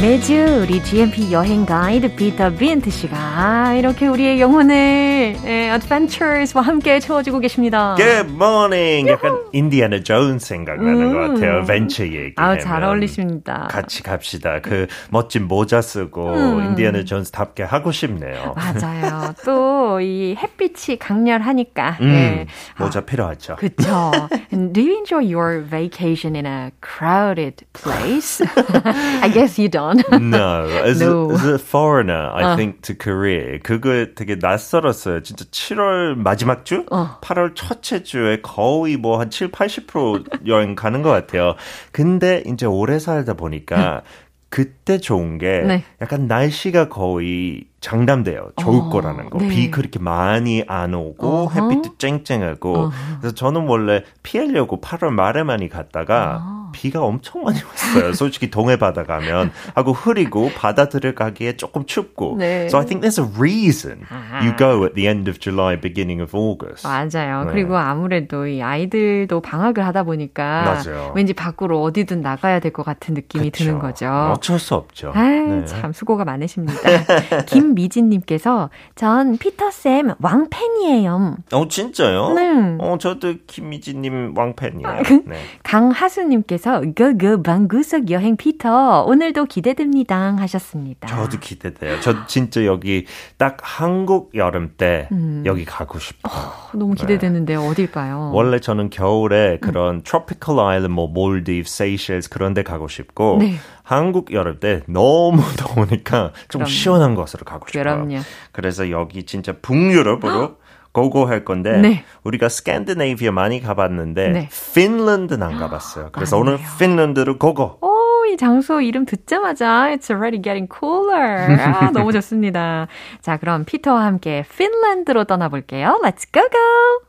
매주 0.00 0.60
우리 0.62 0.82
GMP 0.82 1.32
여행 1.32 1.66
가이드 1.66 2.14
피터 2.14 2.54
빈트 2.54 2.90
씨가 2.90 3.74
이렇게 3.74 4.06
우리의 4.06 4.40
영혼을 4.40 5.36
예, 5.44 5.70
Adventures와 5.72 6.62
함께 6.62 7.00
채워주고 7.00 7.40
계십니다. 7.40 7.96
Good 7.98 8.30
morning 8.32 9.10
약간 9.10 9.36
인디아나 9.56 10.02
존스 10.02 10.46
생각나는 10.46 11.00
음. 11.00 11.12
것 11.12 11.18
같아요. 11.34 11.64
adventure 11.64 12.04
얘기. 12.04 12.34
아, 12.36 12.58
잘 12.58 12.82
어울리십니다. 12.82 13.68
같이 13.70 14.02
갑시다. 14.02 14.60
그 14.60 14.86
멋진 15.10 15.48
모자 15.48 15.80
쓰고 15.80 16.32
음. 16.34 16.64
인디아나 16.66 17.04
존스답게 17.04 17.62
하고 17.62 17.92
싶네요. 17.92 18.54
맞아요. 18.56 19.34
또 19.44 19.86
이 20.00 20.34
햇빛이 20.36 20.98
강렬하니까 20.98 21.98
음, 22.00 22.06
네. 22.06 22.46
모자 22.78 23.00
아, 23.00 23.04
필요하죠. 23.04 23.56
그렇죠. 23.56 24.10
Do 24.50 24.82
you 24.82 24.96
enjoy 24.96 25.22
your 25.24 25.62
vacation 25.62 26.34
in 26.36 26.46
a 26.46 26.70
crowded 26.80 27.64
place? 27.72 28.40
I 29.22 29.28
guess 29.32 29.58
you 29.58 29.68
don't. 29.68 30.02
no. 30.20 30.66
As, 30.84 31.00
no. 31.02 31.30
A, 31.30 31.34
as 31.34 31.44
a 31.46 31.58
foreigner, 31.58 32.30
I 32.34 32.52
어. 32.52 32.56
think 32.56 32.82
to 32.82 32.94
Korea 32.94 33.58
그거 33.60 34.06
되게 34.14 34.36
낯설었어요. 34.36 35.22
진짜 35.22 35.44
7월 35.46 36.16
마지막 36.16 36.64
주, 36.64 36.84
어. 36.90 37.18
8월 37.20 37.54
첫째 37.54 38.02
주에 38.02 38.40
거의 38.42 38.96
뭐 38.96 39.18
한 39.18 39.30
7, 39.30 39.45
80% 39.50 40.46
여행 40.46 40.74
가는 40.74 41.02
것 41.02 41.10
같아요. 41.10 41.54
근데 41.92 42.42
이제 42.46 42.66
오래 42.66 42.98
살다 42.98 43.34
보니까 43.34 44.02
그때 44.48 44.98
좋은 44.98 45.38
게 45.38 45.60
네. 45.60 45.84
약간 46.00 46.26
날씨가 46.26 46.88
거의 46.88 47.64
장담돼요. 47.86 48.48
좋을 48.56 48.80
어, 48.80 48.88
거라는 48.88 49.30
거. 49.30 49.38
네. 49.38 49.48
비 49.48 49.70
그렇게 49.70 50.00
많이 50.00 50.64
안 50.66 50.92
오고 50.92 51.24
어허? 51.44 51.70
햇빛도 51.70 51.98
쨍쨍하고. 51.98 52.74
어허. 52.76 52.90
그래서 53.20 53.34
저는 53.36 53.68
원래 53.68 54.02
피하려고 54.24 54.80
8월 54.80 55.10
말에 55.10 55.44
많이 55.44 55.68
갔다가 55.68 56.38
아. 56.42 56.56
비가 56.72 57.00
엄청 57.00 57.44
많이 57.44 57.58
왔어요. 57.62 58.12
솔직히 58.12 58.50
동해 58.50 58.76
바다 58.76 59.04
가면 59.04 59.52
하고 59.74 59.92
흐리고 59.92 60.50
바다 60.56 60.88
들어가기에 60.88 61.56
조금 61.56 61.86
춥고. 61.86 62.36
네. 62.38 62.66
So 62.66 62.80
I 62.80 62.84
think 62.86 63.00
there's 63.00 63.22
a 63.22 63.30
reason 63.38 64.00
you 64.42 64.54
go 64.58 64.84
at 64.84 64.94
the 64.94 65.06
end 65.08 65.30
of 65.30 65.38
July, 65.38 65.80
beginning 65.80 66.20
of 66.20 66.36
August. 66.36 66.86
맞아요. 66.86 67.44
네. 67.44 67.52
그리고 67.52 67.76
아무래도 67.78 68.46
이 68.48 68.60
아이들도 68.62 69.40
방학을 69.40 69.86
하다 69.86 70.02
보니까 70.02 70.82
맞아요. 70.84 71.12
왠지 71.14 71.32
밖으로 71.34 71.82
어디든 71.84 72.20
나가야 72.20 72.58
될 72.58 72.72
것 72.72 72.82
같은 72.84 73.14
느낌이 73.14 73.50
그쵸. 73.52 73.64
드는 73.64 73.78
거죠. 73.78 74.32
어쩔 74.34 74.58
수 74.58 74.74
없죠. 74.74 75.12
아, 75.14 75.22
네. 75.22 75.64
참 75.66 75.92
수고가 75.92 76.24
많으십니다. 76.24 76.74
김 77.46 77.75
미진님께서 77.76 78.70
전 78.96 79.38
피터쌤 79.38 80.14
왕팬이에요. 80.20 81.36
어, 81.52 81.68
진짜요? 81.68 82.32
네. 82.32 82.76
어, 82.80 82.98
저도 82.98 83.34
김미진님 83.46 84.34
왕팬이에요. 84.36 84.88
아, 84.88 85.02
그 85.02 85.22
네. 85.26 85.36
강하수님께서 85.62 86.80
그그 86.94 87.42
방구석 87.42 88.10
여행 88.10 88.36
피터 88.36 89.04
오늘도 89.06 89.44
기대됩니다 89.44 90.34
하셨습니다. 90.38 91.06
저도 91.06 91.38
기대돼요. 91.38 92.00
저 92.00 92.26
진짜 92.26 92.64
여기 92.64 93.04
딱 93.36 93.58
한국 93.60 94.32
여름 94.34 94.72
때 94.76 95.08
음. 95.12 95.42
여기 95.46 95.64
가고 95.64 95.98
싶어요. 95.98 96.32
어, 96.32 96.76
너무 96.76 96.94
기대되는데요. 96.94 97.60
네. 97.60 97.68
어딜까요? 97.68 98.30
원래 98.32 98.58
저는 98.58 98.90
겨울에 98.90 99.58
그런 99.60 99.96
음. 99.96 100.02
tropical 100.02 100.58
island, 100.60 100.88
뭐 100.92 101.06
몰디브, 101.06 101.68
세이셸스 101.68 102.30
그런 102.30 102.54
데 102.54 102.62
가고 102.62 102.88
싶고 102.88 103.36
네. 103.40 103.54
한국 103.82 104.32
여름 104.32 104.58
때 104.58 104.82
너무 104.88 105.42
더우니까 105.56 106.32
좀 106.48 106.60
그럼요. 106.60 106.66
시원한 106.70 107.14
곳으로 107.14 107.44
가고 107.44 107.65
싶어요. 107.70 107.82
그럼요. 107.84 108.18
그래서 108.52 108.90
여기 108.90 109.24
진짜 109.24 109.54
북유럽으로 109.60 110.56
고고 110.92 111.26
할 111.26 111.44
건데 111.44 111.76
네. 111.78 112.04
우리가 112.24 112.48
스캔디네이비아 112.48 113.30
많이 113.30 113.60
가봤는데 113.60 114.28
네. 114.28 114.48
핀란드는 114.74 115.42
안 115.46 115.58
가봤어요. 115.58 116.08
그래서 116.12 116.36
오늘 116.38 116.58
핀란드로 116.78 117.38
고고. 117.38 117.78
오, 117.82 118.24
이 118.26 118.36
장소 118.38 118.80
이름 118.80 119.04
듣자마자 119.04 119.88
it's 119.94 120.10
already 120.10 120.40
getting 120.40 120.68
cooler. 120.72 121.60
아, 121.60 121.90
너무 121.92 122.12
좋습니다. 122.12 122.88
자, 123.20 123.36
그럼 123.36 123.64
피터와 123.64 124.04
함께 124.04 124.44
핀란드로 124.56 125.24
떠나볼게요. 125.24 126.00
Let's 126.02 126.32
go 126.32 126.42
go. 126.48 127.06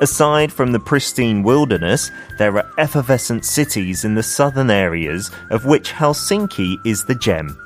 Aside 0.00 0.52
from 0.52 0.72
the 0.72 0.80
pristine 0.80 1.42
wilderness, 1.42 2.10
there 2.38 2.56
are 2.56 2.70
effervescent 2.78 3.44
cities 3.44 4.04
in 4.04 4.14
the 4.14 4.22
southern 4.22 4.70
areas, 4.70 5.30
of 5.50 5.66
which 5.66 5.92
Helsinki 5.92 6.78
is 6.84 7.04
the 7.04 7.14
gem. 7.14 7.56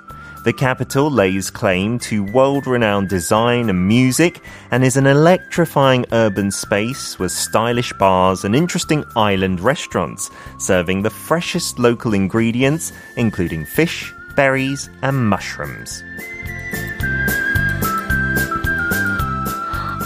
The 0.44 0.52
capital 0.52 1.10
lays 1.10 1.50
claim 1.50 1.98
to 2.00 2.24
world 2.32 2.66
renowned 2.66 3.08
design 3.08 3.68
and 3.68 3.88
music 3.88 4.40
and 4.70 4.84
is 4.84 4.96
an 4.96 5.06
electrifying 5.06 6.06
urban 6.12 6.50
space 6.50 7.18
with 7.18 7.32
stylish 7.32 7.92
bars 7.94 8.44
and 8.44 8.54
interesting 8.54 9.04
island 9.16 9.60
restaurants, 9.60 10.30
serving 10.58 11.02
the 11.02 11.10
freshest 11.10 11.78
local 11.78 12.14
ingredients, 12.14 12.92
including 13.16 13.64
fish, 13.64 14.14
berries, 14.36 14.88
and 15.02 15.28
mushrooms. 15.28 16.02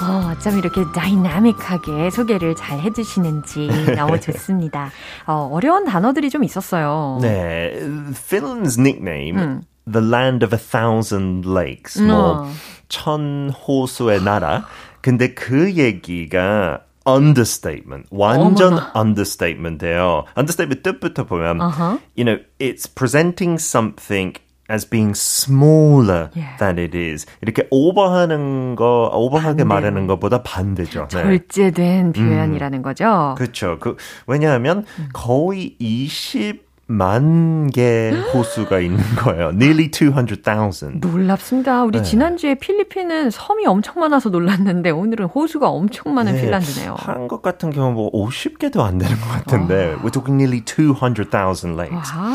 어, 0.02 0.32
어쩜 0.32 0.58
이렇게 0.58 0.84
다이나믹하게 0.92 2.10
소개를 2.10 2.54
잘 2.56 2.80
해주시는지 2.80 3.68
너무 3.96 4.18
좋습니다. 4.20 4.90
어, 5.26 5.48
어려운 5.52 5.84
단어들이 5.84 6.30
좀 6.30 6.44
있었어요. 6.44 7.18
네, 7.20 7.72
Finland's 8.12 8.78
nickname, 8.78 9.38
음. 9.38 9.62
The 9.90 10.06
Land 10.06 10.44
of 10.44 10.54
a 10.54 10.60
Thousand 10.60 11.48
Lakes, 11.48 12.00
뭐, 12.00 12.48
천 12.88 13.50
호수의 13.50 14.22
나라. 14.22 14.66
근데 15.00 15.34
그 15.34 15.72
얘기가 15.72 16.80
understatement. 17.04 18.06
완전 18.12 18.74
어머나. 18.74 18.92
understatement예요. 18.94 20.24
understatement 20.36 20.82
뜻부터 20.82 21.24
보면, 21.24 21.58
uh-huh. 21.58 21.98
you 22.14 22.24
know, 22.24 22.38
it's 22.60 22.86
presenting 22.86 23.58
something 23.58 24.34
as 24.70 24.88
being 24.88 25.12
smaller 25.16 26.30
yeah. 26.36 26.56
than 26.58 26.78
it 26.78 26.96
is. 26.96 27.26
이렇게 27.40 27.66
오버하는 27.70 28.76
거, 28.76 29.10
오버하게 29.12 29.64
반대로. 29.64 29.68
말하는 29.68 30.06
것보다 30.06 30.42
반대죠. 30.42 31.08
네. 31.10 31.22
절제된 31.22 32.12
표현이라는 32.12 32.78
음. 32.78 32.82
거죠. 32.82 33.34
그렇죠. 33.36 33.78
그 33.80 33.96
왜냐하면 34.26 34.84
음. 34.98 35.08
거의 35.12 35.74
20 35.78 36.72
만개 36.88 38.10
호수가 38.34 38.80
있는 38.80 38.98
거예요. 39.16 39.48
Nearly 39.50 39.88
200,000. 39.90 41.00
놀랍습니다. 41.00 41.84
우리 41.84 41.98
네. 41.98 42.04
지난주에 42.04 42.54
필리핀은 42.56 43.30
섬이 43.30 43.66
엄청 43.66 44.00
많아서 44.00 44.28
놀랐는데 44.28 44.90
오늘은 44.90 45.26
호수가 45.26 45.68
엄청 45.70 46.12
많은 46.14 46.34
네. 46.34 46.42
핀란드네요. 46.42 46.96
한국 46.98 47.40
같은 47.40 47.70
경우 47.70 47.92
뭐 47.92 48.10
50개도 48.12 48.80
안 48.80 48.98
되는 48.98 49.14
것 49.20 49.26
같은데 49.28 49.92
와. 49.94 50.02
we're 50.02 50.12
talking 50.12 50.34
nearly 50.42 50.60
200,000 50.64 51.78
lakes. 51.78 52.12
와. 52.14 52.34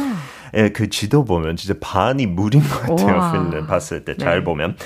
예, 0.55 0.69
그 0.71 0.89
지도 0.89 1.25
보면 1.25 1.57
진짜 1.57 1.75
반이 1.81 2.27
물인 2.27 2.63
것 2.63 2.81
같아요. 2.81 3.33
핀란드 3.33 3.67
봤을 3.67 4.05
때잘 4.05 4.39
네. 4.39 4.45
보면. 4.45 4.77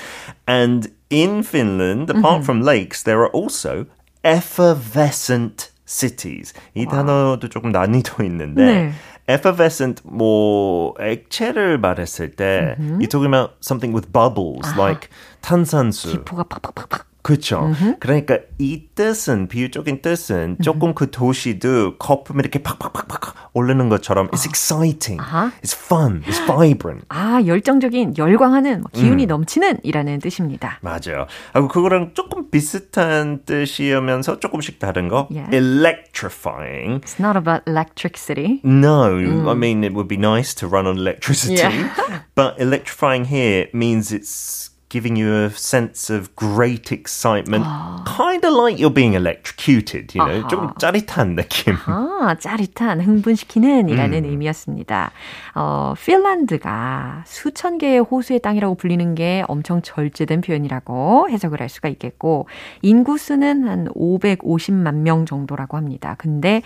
And 0.47 0.91
in 1.11 1.39
Finland, 1.39 2.11
apart 2.11 2.43
from 2.43 2.61
lakes, 2.61 3.03
there 3.03 3.21
are 3.21 3.31
also 3.33 3.85
effervescent 4.23 5.71
cities. 5.85 6.53
이 6.75 6.85
와. 6.85 6.91
단어도 6.91 7.49
조금 7.49 7.71
난이도 7.71 8.23
있는데 8.23 8.65
네. 8.65 8.91
effervescent 9.29 10.01
뭐 10.05 10.93
액체를 10.99 11.77
말했을 11.79 12.31
때 12.31 12.75
mm-hmm. 12.79 12.99
you're 12.99 13.09
talking 13.09 13.27
about 13.27 13.55
something 13.61 13.93
with 13.93 14.11
bubbles 14.11 14.67
아하. 14.73 14.83
like 14.87 15.09
탄산수. 15.41 16.11
기포가 16.11 16.43
팍팍팍팍 16.43 17.05
그렇죠. 17.22 17.66
음흠. 17.66 17.96
그러니까 18.00 18.38
이 18.58 18.88
뜻은 18.94 19.46
비유적인 19.48 20.02
뜻은 20.02 20.56
조금 20.62 20.88
음흠. 20.88 20.94
그 20.94 21.10
도시도 21.10 21.96
거품 21.98 22.40
이렇게 22.40 22.62
팍팍팍팍 22.62 23.52
오르는 23.54 23.88
것처럼 23.88 24.28
it's 24.30 24.44
exciting, 24.44 25.20
아하. 25.20 25.52
it's 25.62 25.76
fun, 25.76 26.22
it's 26.26 26.44
vibrant. 26.46 27.06
아 27.08 27.40
열정적인 27.46 28.14
열광하는 28.18 28.84
기운이 28.92 29.24
음. 29.24 29.28
넘치는이라는 29.28 30.18
뜻입니다. 30.18 30.78
맞아요. 30.80 31.26
하고 31.52 31.68
그거랑 31.68 32.12
조금 32.14 32.50
비슷한 32.50 33.44
뜻이면서 33.44 34.40
조금씩 34.40 34.80
다른 34.80 35.08
거. 35.08 35.28
Yeah. 35.30 35.56
Electrifying. 35.56 37.00
It's 37.02 37.20
not 37.20 37.36
about 37.38 37.62
electricity. 37.68 38.60
No, 38.64 39.10
음. 39.10 39.48
I 39.48 39.54
mean 39.54 39.84
it 39.84 39.94
would 39.94 40.08
be 40.08 40.18
nice 40.18 40.54
to 40.54 40.66
run 40.66 40.86
on 40.86 40.98
electricity, 40.98 41.62
yeah. 41.62 42.24
but 42.34 42.58
electrifying 42.58 43.26
here 43.26 43.68
means 43.72 44.10
it's 44.10 44.71
giving 44.92 45.16
you 45.16 45.32
a 45.32 45.50
sense 45.50 46.10
of 46.10 46.36
great 46.36 46.92
excitement, 46.92 47.64
kind 48.04 48.44
of 48.44 48.52
like 48.52 48.78
you're 48.78 48.92
being 48.92 49.14
electrocuted, 49.14 50.14
you 50.14 50.22
know, 50.22 50.46
좀 50.48 50.74
짜릿한 50.78 51.34
느낌. 51.34 51.74
아, 51.86 52.36
짜릿한, 52.38 53.00
흥분시키는 53.00 53.88
이라는 53.88 54.26
음. 54.26 54.30
의미였습니다. 54.30 55.12
어, 55.54 55.94
핀란드가 55.98 57.22
수천 57.24 57.78
개의 57.78 58.00
호수의 58.00 58.40
땅이라고 58.40 58.74
불리는 58.74 59.14
게 59.14 59.42
엄청 59.48 59.80
절제된 59.80 60.42
표현이라고 60.42 61.30
해석을 61.30 61.62
할 61.62 61.70
수가 61.70 61.88
있겠고, 61.88 62.46
인구 62.82 63.16
수는 63.16 63.66
한 63.66 63.88
550만 63.94 64.96
명 64.96 65.24
정도라고 65.24 65.78
합니다. 65.78 66.16
근데, 66.18 66.60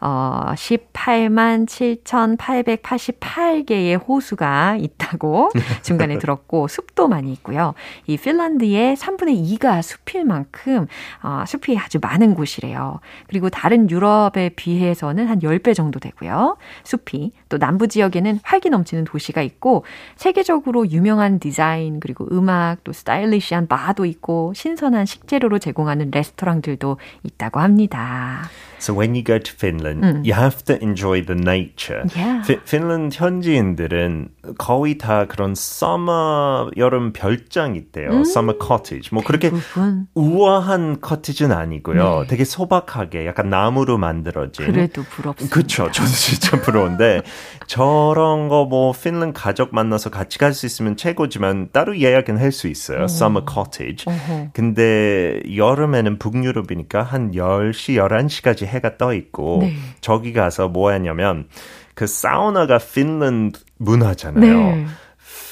어, 0.00 0.52
18만 0.54 1.66
7,888개의 1.66 4.00
호수가 4.06 4.76
있다고 4.76 5.50
중간에 5.82 6.18
들었고, 6.18 6.68
숲도 6.68 7.08
많이 7.08 7.32
있고요. 7.32 7.71
이 8.06 8.16
핀란드의 8.16 8.96
3분의 8.96 9.58
2가 9.58 9.82
숲일 9.82 10.24
만큼 10.24 10.86
어, 11.22 11.44
숲이 11.46 11.78
아주 11.78 11.98
많은 12.00 12.34
곳이래요. 12.34 13.00
그리고 13.28 13.50
다른 13.50 13.90
유럽에 13.90 14.50
비해서는 14.56 15.28
한 15.28 15.40
10배 15.40 15.74
정도 15.74 16.00
되고요. 16.00 16.56
숲이 16.84 17.32
또 17.48 17.58
남부 17.58 17.88
지역에는 17.88 18.40
활기 18.42 18.70
넘치는 18.70 19.04
도시가 19.04 19.42
있고 19.42 19.84
세계적으로 20.16 20.88
유명한 20.90 21.38
디자인 21.38 22.00
그리고 22.00 22.26
음악 22.32 22.84
또 22.84 22.92
스타일리시한 22.92 23.66
바도 23.66 24.04
있고 24.04 24.52
신선한 24.54 25.06
식재료로 25.06 25.58
제공하는 25.58 26.10
레스토랑들도 26.12 26.96
있다고 27.24 27.60
합니다. 27.60 28.42
So 28.82 28.92
when 28.98 29.14
you 29.14 29.22
go 29.22 29.38
to 29.38 29.52
Finland, 29.54 30.02
음. 30.02 30.22
you 30.26 30.34
have 30.34 30.64
to 30.64 30.74
enjoy 30.82 31.24
the 31.24 31.38
nature. 31.38 32.02
Yeah. 32.18 32.42
피, 32.44 32.58
핀란드 32.64 33.14
현지인들은 33.14 34.28
거의 34.58 34.98
다 34.98 35.26
그런 35.26 35.52
summer 35.52 36.68
여름 36.76 37.12
별장 37.12 37.76
있대요. 37.76 38.10
음. 38.10 38.20
summer 38.22 38.58
cottage. 38.60 39.10
뭐 39.12 39.22
그렇게 39.22 39.50
부분. 39.50 40.08
우아한 40.16 41.00
커티지는 41.00 41.54
아니고요. 41.56 42.22
네. 42.22 42.26
되게 42.26 42.44
소박하게 42.44 43.26
약간 43.26 43.50
나무로 43.50 43.98
만들어진. 43.98 44.66
그래도 44.66 45.04
부럽습니다. 45.04 45.54
그렇죠. 45.54 45.88
저도 45.92 46.08
진짜 46.10 46.60
부러운데 46.60 47.22
저런 47.68 48.48
거 48.48 48.66
뭐 48.72 48.92
핀란드 48.92 49.38
가족 49.38 49.74
만나서 49.74 50.10
같이 50.10 50.38
갈 50.38 50.52
수 50.54 50.66
있으면 50.66 50.96
최고지만 50.96 51.68
따로 51.72 51.98
예약은 51.98 52.38
할 52.38 52.50
수 52.52 52.68
있어요. 52.68 53.02
오. 53.02 53.04
summer 53.04 53.44
cottage. 53.48 54.04
어허. 54.06 54.48
근데 54.52 55.40
여름에는 55.56 56.18
북유럽이니까 56.18 57.02
한 57.02 57.32
10시, 57.32 57.94
11시까지 57.96 58.66
해가 58.72 58.96
떠 58.96 59.14
있고 59.14 59.58
네. 59.62 59.74
저기 60.00 60.32
가서 60.32 60.68
뭐 60.68 60.90
했냐면 60.90 61.48
그 61.94 62.06
사우나가 62.06 62.78
핀란드 62.78 63.60
문화잖아요. 63.78 64.76
네. 64.76 64.86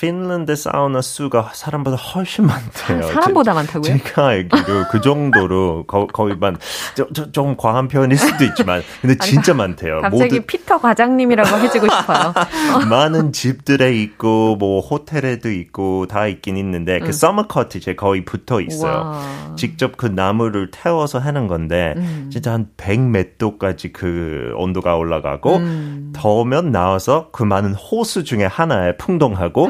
핀란드 0.00 0.56
사우나 0.56 1.02
수가 1.02 1.50
사람보다 1.52 1.96
훨씬 1.96 2.46
많대요. 2.46 3.02
사람보다 3.02 3.52
많다고요? 3.52 3.98
제가 3.98 4.28
알기로 4.28 4.84
그 4.90 5.00
정도로 5.02 5.84
거, 5.86 6.06
거의만 6.06 6.56
좀, 6.96 7.32
좀 7.32 7.56
과한 7.56 7.88
표현일 7.88 8.16
수도 8.16 8.44
있지만 8.44 8.82
근데 9.02 9.16
진짜 9.18 9.52
많대요. 9.52 10.00
갑자기 10.00 10.36
모두, 10.36 10.46
피터 10.46 10.78
과장님이라고 10.78 11.58
해주고 11.58 11.86
싶어요. 11.86 12.32
많은 12.88 13.32
집들에 13.32 13.94
있고 14.00 14.56
뭐 14.56 14.80
호텔에도 14.80 15.50
있고 15.50 16.06
다 16.06 16.26
있긴 16.26 16.56
있는데 16.56 16.98
그 16.98 17.04
음. 17.04 17.10
그 17.10 17.12
summer 17.12 17.46
cottage에 17.46 17.94
거의 17.96 18.24
붙어 18.24 18.60
있어요. 18.62 18.92
와. 18.92 19.54
직접 19.56 19.96
그 19.98 20.06
나무를 20.06 20.70
태워서 20.70 21.18
하는 21.18 21.46
건데 21.46 21.94
음. 21.96 22.30
진짜 22.32 22.52
한 22.52 22.68
100몇 22.76 23.36
도까지 23.36 23.92
그 23.92 24.52
온도가 24.56 24.96
올라가고 24.96 25.56
음. 25.56 26.12
더우면 26.14 26.70
나와서 26.72 27.28
그 27.32 27.42
많은 27.42 27.74
호수 27.74 28.24
중에 28.24 28.44
하나에 28.44 28.96
풍덩하고 28.96 29.69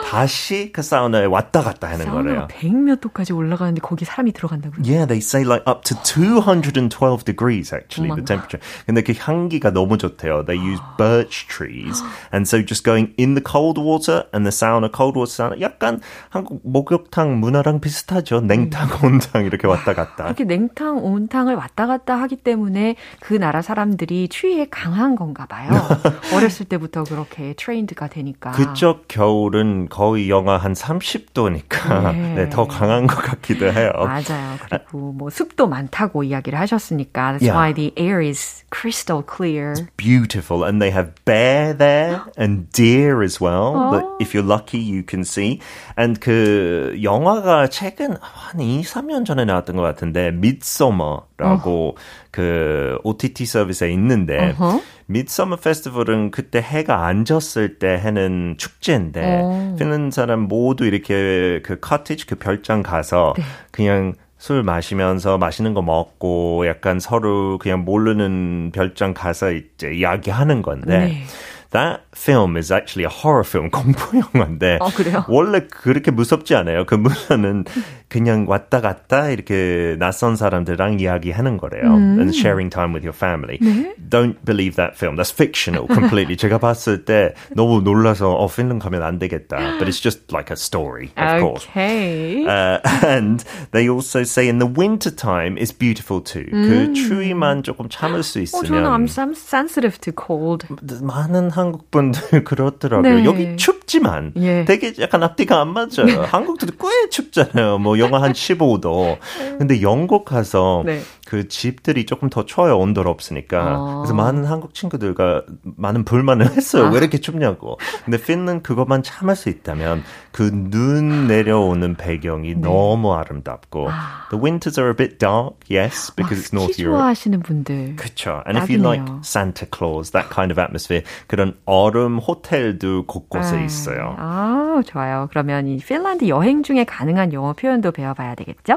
다시 0.11 0.73
그 0.73 0.81
사우나에 0.81 1.23
왔다 1.23 1.61
갔다 1.63 1.87
하는 1.87 2.09
거래요. 2.11 2.45
100몇 2.51 2.99
도까지 2.99 3.31
올라가는데 3.31 3.79
거기 3.79 4.03
사람이 4.03 4.33
들어간다고요? 4.33 4.83
Yeah, 4.83 5.07
they 5.07 5.19
say 5.23 5.47
like 5.47 5.63
up 5.65 5.85
to 5.85 5.95
212 6.03 7.23
degrees 7.23 7.73
actually 7.73 8.11
the 8.11 8.25
temperature. 8.25 8.59
근데 8.85 9.03
그 9.03 9.13
향기가 9.17 9.71
너무 9.71 9.97
좋대요. 9.97 10.43
They 10.43 10.59
use 10.59 10.81
birch 10.99 11.47
trees. 11.47 12.03
And 12.33 12.43
so 12.43 12.59
just 12.59 12.83
going 12.83 13.15
in 13.15 13.39
the 13.39 13.41
cold 13.41 13.79
water 13.79 14.27
and 14.35 14.43
the 14.43 14.51
sauna, 14.51 14.91
cold 14.91 15.15
water 15.15 15.31
sauna 15.31 15.61
약간 15.61 16.01
한국 16.27 16.59
목욕탕 16.67 17.39
문화랑 17.39 17.79
비슷하죠. 17.79 18.41
냉탕, 18.41 18.99
온탕 19.07 19.45
이렇게 19.45 19.65
왔다 19.65 19.93
갔다. 19.93 20.25
이렇게 20.25 20.43
냉탕, 20.43 21.05
온탕을 21.05 21.55
왔다 21.55 21.87
갔다 21.87 22.19
하기 22.19 22.35
때문에 22.35 22.97
그 23.21 23.35
나라 23.35 23.61
사람들이 23.61 24.27
추위에 24.27 24.67
강한 24.69 25.15
건가 25.15 25.45
봐요. 25.45 25.71
어렸을 26.35 26.65
때부터 26.65 27.05
그렇게 27.05 27.53
trained가 27.55 28.09
되니까. 28.09 28.51
그쪽 28.51 29.07
겨울은 29.07 29.87
거의 30.01 30.31
영하 30.31 30.57
한 30.57 30.73
30도니까 30.73 32.11
네. 32.11 32.33
네, 32.33 32.49
더 32.49 32.65
강한 32.65 33.05
것 33.05 33.17
같기도 33.17 33.71
해요. 33.71 33.91
맞아요. 33.95 34.57
그리고 34.67 35.11
뭐 35.11 35.29
습도 35.29 35.67
많다고 35.67 36.23
이야기를 36.23 36.57
하셨으니까 36.57 37.37
that's 37.37 37.43
yeah. 37.43 37.53
why 37.53 37.71
the 37.71 37.93
air 37.95 38.19
is 38.19 38.63
crystal 38.71 39.21
clear. 39.21 39.73
It's 39.73 39.85
beautiful 39.97 40.63
and 40.63 40.81
they 40.81 40.89
have 40.89 41.13
bear 41.23 41.77
there 41.77 42.21
and 42.35 42.67
deer 42.71 43.21
as 43.21 43.39
well. 43.39 43.77
Oh. 43.77 43.91
But 43.91 44.05
if 44.19 44.33
you're 44.33 44.41
lucky 44.41 44.79
you 44.79 45.03
can 45.03 45.21
see. 45.21 45.59
And 45.95 46.19
그 46.19 46.97
영화가 47.03 47.67
최근 47.67 48.17
한 48.21 48.59
2, 48.59 48.81
3년 48.81 49.23
전에 49.23 49.45
나왔던 49.45 49.75
것 49.75 49.83
같은데 49.83 50.29
Midsummer라고 50.29 51.93
oh. 51.93 51.95
그 52.31 52.97
OTT 53.03 53.45
서비스에 53.45 53.91
있는데 53.91 54.53
uh-huh. 54.53 54.81
미드서머 55.07 55.57
페스티벌은 55.57 56.31
그때 56.31 56.61
해가 56.61 57.05
안 57.05 57.25
졌을 57.25 57.77
때 57.77 57.99
해는 57.99 58.55
축제인데 58.57 59.41
오. 59.41 59.75
핀란드 59.77 60.15
사람 60.15 60.41
모두 60.41 60.85
이렇게 60.85 61.61
그 61.63 61.79
커티지 61.79 62.25
그 62.25 62.35
별장 62.35 62.81
가서 62.81 63.33
네. 63.37 63.43
그냥 63.71 64.13
술 64.37 64.63
마시면서 64.63 65.37
맛있는 65.37 65.73
거 65.73 65.81
먹고 65.81 66.65
약간 66.65 66.99
서로 66.99 67.59
그냥 67.59 67.83
모르는 67.85 68.71
별장 68.73 69.13
가서 69.13 69.51
이제 69.51 69.93
이야기하는 69.93 70.61
건데 70.61 70.97
네. 70.99 71.23
That 71.71 72.03
film 72.14 72.56
is 72.56 72.72
actually 72.72 73.04
a 73.04 73.12
horror 73.12 73.44
film, 73.44 73.70
공포 73.70 74.18
영화인데 74.18 74.78
어, 74.80 74.88
그래요? 74.90 75.24
원래 75.28 75.60
그렇게 75.68 76.10
무섭지 76.10 76.54
않아요. 76.54 76.84
그 76.86 76.94
문화는 76.94 77.64
그냥 78.08 78.46
왔다 78.48 78.80
갔다 78.80 79.30
이렇게 79.30 79.96
낯선 79.98 80.36
사람들랑 80.36 81.00
이야기하는 81.00 81.56
거래요. 81.56 81.94
음. 81.94 82.18
And 82.18 82.36
sharing 82.36 82.70
time 82.70 82.94
with 82.94 83.04
your 83.04 83.16
family. 83.16 83.58
네? 83.60 83.94
Don't 84.08 84.36
believe 84.44 84.76
that 84.76 84.94
film. 84.96 85.16
That's 85.16 85.34
fictional 85.34 85.86
completely. 85.88 86.36
제가 86.36 86.58
봤을 86.58 87.04
때 87.04 87.34
너무 87.54 87.82
놀라서 87.82 88.30
어 88.30 88.46
핀란드 88.46 88.84
가면 88.84 89.02
안 89.02 89.18
되겠다. 89.18 89.78
But 89.78 89.88
it's 89.88 90.00
just 90.00 90.32
like 90.32 90.50
a 90.50 90.56
story, 90.56 91.10
of 91.16 91.26
okay. 91.26 91.40
course. 91.40 91.66
Okay. 91.68 92.46
Uh, 92.46 92.78
and 93.04 93.44
they 93.72 93.88
also 93.88 94.22
say 94.22 94.48
in 94.48 94.58
the 94.58 94.70
winter 94.70 95.10
time 95.10 95.58
is 95.58 95.72
beautiful 95.72 96.22
too. 96.22 96.46
음. 96.52 96.62
그 96.62 96.92
추위만 96.94 97.62
조금 97.62 97.88
참을 97.88 98.22
수 98.22 98.40
있으면. 98.40 98.64
어, 98.64 98.66
저는 98.66 98.84
I'm 98.86 99.34
sensitive 99.34 99.98
to 100.00 100.12
cold. 100.14 100.66
많은 101.02 101.50
한국 101.50 101.90
분 101.90 101.99
들 102.09 102.43
그렇더라고요. 102.43 103.15
네. 103.17 103.25
여기 103.25 103.55
춥지만 103.57 104.33
예. 104.37 104.65
되게 104.65 104.93
약간 104.99 105.21
앞뒤가 105.21 105.61
안 105.61 105.67
맞아요. 105.73 106.23
한국도 106.25 106.65
꽤 106.65 107.09
춥잖아요. 107.09 107.77
뭐 107.77 107.99
영하 107.99 108.21
한 108.23 108.33
15도. 108.33 109.19
근데 109.59 109.81
영국 109.83 110.25
가서 110.25 110.81
네. 110.85 111.01
그 111.31 111.47
집들이 111.47 112.05
조금 112.05 112.29
더 112.29 112.43
추워요. 112.45 112.77
온도가 112.77 113.09
없으니까. 113.09 113.57
아. 113.61 113.95
그래서 114.01 114.13
많은 114.13 114.43
한국 114.43 114.73
친구들과 114.73 115.43
많은 115.63 116.03
불만을 116.03 116.47
했어요. 116.51 116.87
아. 116.87 116.89
왜 116.91 116.97
이렇게 116.97 117.19
춥냐고. 117.19 117.77
근데 118.03 118.21
핀은 118.21 118.63
그것만 118.63 119.01
참을 119.01 119.37
수 119.37 119.47
있다면 119.47 120.03
그 120.33 120.51
눈 120.51 121.27
내려오는 121.27 121.95
배경이 121.95 122.55
네. 122.55 122.59
너무 122.59 123.13
아름답고 123.13 123.87
아. 123.89 124.27
The 124.29 124.43
winters 124.43 124.77
are 124.77 124.91
a 124.91 124.95
bit 124.95 125.19
dark, 125.19 125.55
yes, 125.71 126.13
because 126.13 126.43
it's 126.43 126.51
North 126.53 126.75
Europe. 126.81 126.99
좋아하시는 126.99 127.39
분들. 127.39 127.95
그렇죠. 127.95 128.43
And 128.45 128.59
if 128.59 128.69
you 128.69 128.83
like 128.85 129.01
Santa 129.23 129.65
Claus, 129.65 130.11
that 130.11 130.27
kind 130.35 130.51
of 130.51 130.59
atmosphere, 130.59 131.05
그런 131.27 131.55
얼음 131.65 132.19
호텔도 132.19 133.05
곳곳에 133.05 133.55
아. 133.55 133.61
있어요. 133.63 134.15
아, 134.17 134.81
좋아요. 134.85 135.27
그러면 135.31 135.67
이 135.67 135.77
핀란드 135.77 136.27
여행 136.27 136.61
중에 136.63 136.83
가능한 136.83 137.31
영어 137.31 137.53
표현도 137.53 137.93
배워봐야 137.93 138.35
되겠죠? 138.35 138.75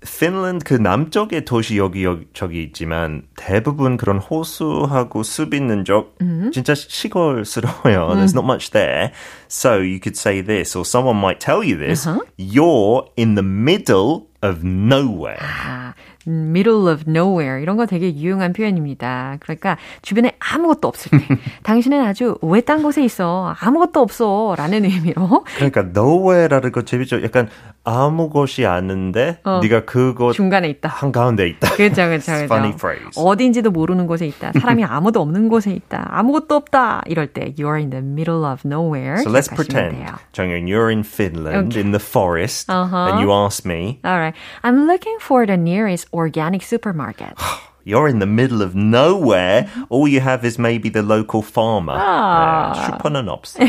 핀란드 0.00 0.64
그 0.64 0.74
남쪽의 0.74 1.44
도시 1.44 1.76
여기 1.76 2.04
여기 2.04 2.26
저기 2.32 2.62
있지만 2.62 3.22
대부분 3.36 3.98
그런 3.98 4.18
호수하고 4.18 5.22
숲 5.22 5.52
있는 5.52 5.84
쪽 5.84 6.16
mm-hmm. 6.18 6.52
진짜 6.52 6.74
시골스러워요. 6.74 8.08
Mm. 8.08 8.16
There's 8.16 8.32
not 8.32 8.46
much 8.46 8.70
there. 8.70 9.12
So 9.48 9.76
you 9.76 10.00
could 10.00 10.16
say 10.16 10.40
this 10.40 10.74
or 10.74 10.86
someone 10.86 11.20
might 11.20 11.38
tell 11.38 11.62
you 11.62 11.76
this. 11.76 12.06
Uh-huh. 12.06 12.20
You're 12.38 13.04
in 13.16 13.34
the 13.34 13.44
middle 13.44 14.29
of 14.42 14.66
nowhere. 14.66 15.38
아, 15.40 15.94
middle 16.26 16.92
of 16.92 17.04
nowhere 17.08 17.62
이런 17.62 17.76
거 17.76 17.86
되게 17.86 18.14
유용한 18.14 18.52
표현입니다. 18.52 19.36
그러니까 19.40 19.76
주변에 20.02 20.32
아무것도 20.38 20.88
없을 20.88 21.18
때 21.18 21.26
당신은 21.62 22.04
아주 22.04 22.36
외딴 22.42 22.82
곳에 22.82 23.04
있어 23.04 23.54
아무것도 23.60 24.00
없어라는 24.00 24.84
의미로 24.84 25.44
그러니까 25.56 25.80
nowhere라는 25.80 26.72
거 26.72 26.82
재밌죠. 26.82 27.22
약간 27.22 27.48
아무 27.82 28.28
곳이 28.28 28.66
아는데 28.66 29.38
어, 29.44 29.60
네가 29.62 29.86
그곳 29.86 30.34
중간에 30.34 30.68
있다. 30.68 30.88
한 30.90 31.12
가운데 31.12 31.48
있다. 31.48 31.70
그렇죠, 31.74 31.94
그렇죠, 32.06 32.32
그렇죠. 32.32 32.44
Funny 32.44 32.72
phrase. 32.74 33.10
어딘지도 33.16 33.70
모르는 33.70 34.06
곳에 34.06 34.26
있다. 34.26 34.52
사람이 34.52 34.84
아무도 34.84 35.20
없는 35.22 35.48
곳에 35.48 35.72
있다. 35.72 36.06
아무것도 36.10 36.54
없다. 36.54 37.02
이럴 37.06 37.28
때 37.28 37.54
you're 37.56 37.78
in 37.78 37.90
the 37.90 38.04
middle 38.04 38.44
of 38.44 38.60
nowhere. 38.66 39.20
So 39.22 39.30
let's 39.30 39.48
pretend, 39.48 39.96
정연, 40.32 40.66
you're 40.68 40.90
in 40.90 41.02
Finland 41.02 41.68
okay. 41.68 41.80
in 41.80 41.92
the 41.92 41.98
forest, 41.98 42.70
uh-huh. 42.70 43.10
and 43.10 43.20
you 43.20 43.32
ask 43.32 43.64
me. 43.64 43.98
All 44.04 44.18
right, 44.18 44.29
I'm 44.63 44.87
looking 44.87 45.17
for 45.19 45.45
the 45.45 45.57
nearest 45.57 46.07
organic 46.13 46.61
supermarket. 46.63 47.33
You're 47.87 48.07
in 48.07 48.17
the 48.17 48.25
middle 48.25 48.63
of 48.63 48.73
nowhere. 48.73 49.69
All 49.89 50.07
you 50.07 50.19
have 50.19 50.43
is 50.43 50.57
maybe 50.57 50.89
the 50.89 51.03
local 51.03 51.43
farmer. 51.43 51.93
아. 51.93 52.73
네, 52.73 52.85
슈퍼는 52.87 53.29
없어. 53.29 53.59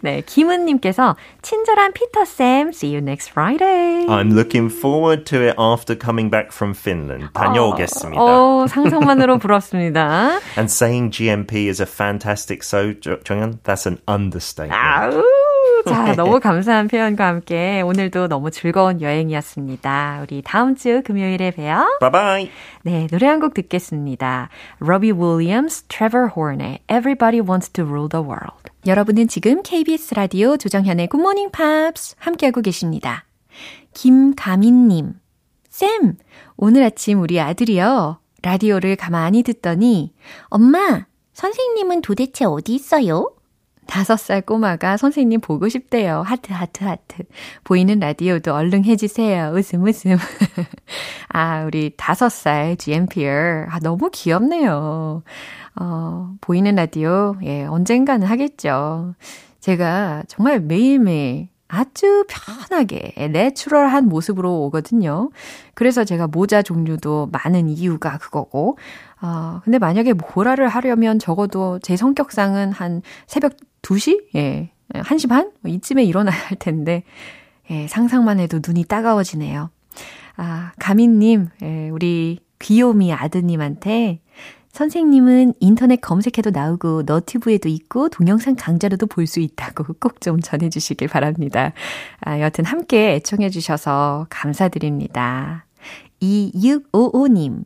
네, 0.00 0.22
김은님께서 0.24 1.14
친절한 1.42 1.92
피터 1.92 2.24
쌤, 2.24 2.68
see 2.72 2.94
you 2.94 3.02
next 3.02 3.28
Friday. 3.28 4.06
I'm 4.08 4.32
looking 4.32 4.70
forward 4.70 5.26
to 5.26 5.42
it 5.46 5.54
after 5.58 5.94
coming 5.94 6.30
back 6.30 6.50
from 6.50 6.72
Finland. 6.72 7.28
다녀오겠습니다. 7.34 8.22
어, 8.22 8.66
상상만으로 8.66 9.36
부럽습니다. 9.36 10.40
And 10.56 10.70
saying 10.70 11.10
GMP 11.10 11.68
is 11.68 11.82
a 11.82 11.86
fantastic 11.86 12.62
so, 12.62 12.94
정연, 12.94 13.58
that's 13.64 13.84
an 13.84 13.98
understatement. 14.08 14.72
아우. 14.72 15.22
자, 15.89 16.13
너무 16.15 16.39
감사한 16.39 16.87
표현과 16.87 17.25
함께 17.27 17.81
오늘도 17.81 18.27
너무 18.27 18.51
즐거운 18.51 19.01
여행이었습니다. 19.01 20.19
우리 20.23 20.41
다음 20.43 20.75
주 20.75 21.01
금요일에 21.03 21.51
봬요. 21.51 21.97
바이바이. 21.99 22.49
네, 22.83 23.07
노래 23.11 23.27
한 23.27 23.39
곡 23.39 23.53
듣겠습니다. 23.53 24.49
Robbie 24.81 25.11
Williams, 25.13 25.83
Trevor 25.87 26.29
Horn의 26.35 26.79
Everybody 26.91 27.39
Wants 27.41 27.71
to 27.71 27.85
Rule 27.85 28.09
the 28.09 28.23
World. 28.23 28.69
여러분은 28.85 29.27
지금 29.27 29.61
KBS 29.63 30.13
라디오 30.13 30.57
조정현의 30.57 31.07
Good 31.09 31.21
Morning 31.21 31.51
Pops 31.51 32.15
함께하고 32.19 32.61
계십니다. 32.61 33.25
김가민님, 33.93 35.13
쌤, 35.69 36.17
오늘 36.57 36.83
아침 36.83 37.21
우리 37.21 37.39
아들이요. 37.39 38.19
라디오를 38.41 38.95
가만히 38.95 39.43
듣더니, 39.43 40.13
엄마, 40.45 41.05
선생님은 41.33 42.01
도대체 42.01 42.45
어디 42.45 42.73
있어요? 42.75 43.31
다섯 43.89 44.17
살 44.17 44.41
꼬마가 44.41 44.97
선생님 44.97 45.41
보고 45.41 45.67
싶대요. 45.67 46.21
하트, 46.21 46.53
하트, 46.53 46.83
하트. 46.83 47.23
보이는 47.63 47.99
라디오도 47.99 48.53
얼른 48.53 48.85
해주세요. 48.85 49.51
웃음, 49.55 49.83
웃음. 49.83 50.15
아, 51.29 51.63
우리 51.65 51.91
다섯 51.97 52.29
살 52.29 52.77
GMPR. 52.77 53.65
아, 53.67 53.79
너무 53.79 54.11
귀엽네요. 54.13 55.23
어, 55.79 56.33
보이는 56.39 56.75
라디오, 56.75 57.35
예, 57.43 57.65
언젠가는 57.65 58.27
하겠죠. 58.27 59.15
제가 59.59 60.23
정말 60.27 60.59
매일매일 60.59 61.49
아주 61.67 62.25
편하게 62.27 63.13
내추럴한 63.31 64.07
모습으로 64.07 64.65
오거든요. 64.65 65.29
그래서 65.73 66.03
제가 66.03 66.27
모자 66.27 66.61
종류도 66.61 67.29
많은 67.31 67.69
이유가 67.69 68.19
그거고. 68.19 68.77
아, 69.19 69.61
근데 69.63 69.79
만약에 69.79 70.13
보라를 70.13 70.67
하려면 70.67 71.19
적어도 71.19 71.79
제 71.79 71.95
성격상은 71.97 72.71
한 72.71 73.01
새벽 73.27 73.53
2시? 73.81 74.25
예. 74.35 74.71
1시 74.93 75.29
반? 75.29 75.51
뭐 75.61 75.71
이쯤에 75.71 76.03
일어나야 76.03 76.35
할 76.35 76.57
텐데, 76.57 77.03
예, 77.69 77.87
상상만 77.87 78.39
해도 78.39 78.59
눈이 78.65 78.85
따가워지네요. 78.85 79.69
아, 80.37 80.71
가민님, 80.79 81.49
예, 81.61 81.89
우리 81.89 82.39
귀요미 82.59 83.13
아드님한테 83.13 84.21
선생님은 84.71 85.53
인터넷 85.59 85.97
검색해도 85.97 86.51
나오고 86.51 87.03
너튜브에도 87.03 87.67
있고 87.69 88.07
동영상 88.09 88.55
강좌로도 88.55 89.07
볼 89.07 89.27
수 89.27 89.39
있다고 89.39 89.85
꼭 89.99 90.21
좀 90.21 90.39
전해주시길 90.39 91.07
바랍니다. 91.07 91.73
아, 92.21 92.39
여튼 92.39 92.65
함께 92.65 93.13
애청해주셔서 93.15 94.27
감사드립니다. 94.29 95.65
2655님, 96.21 97.63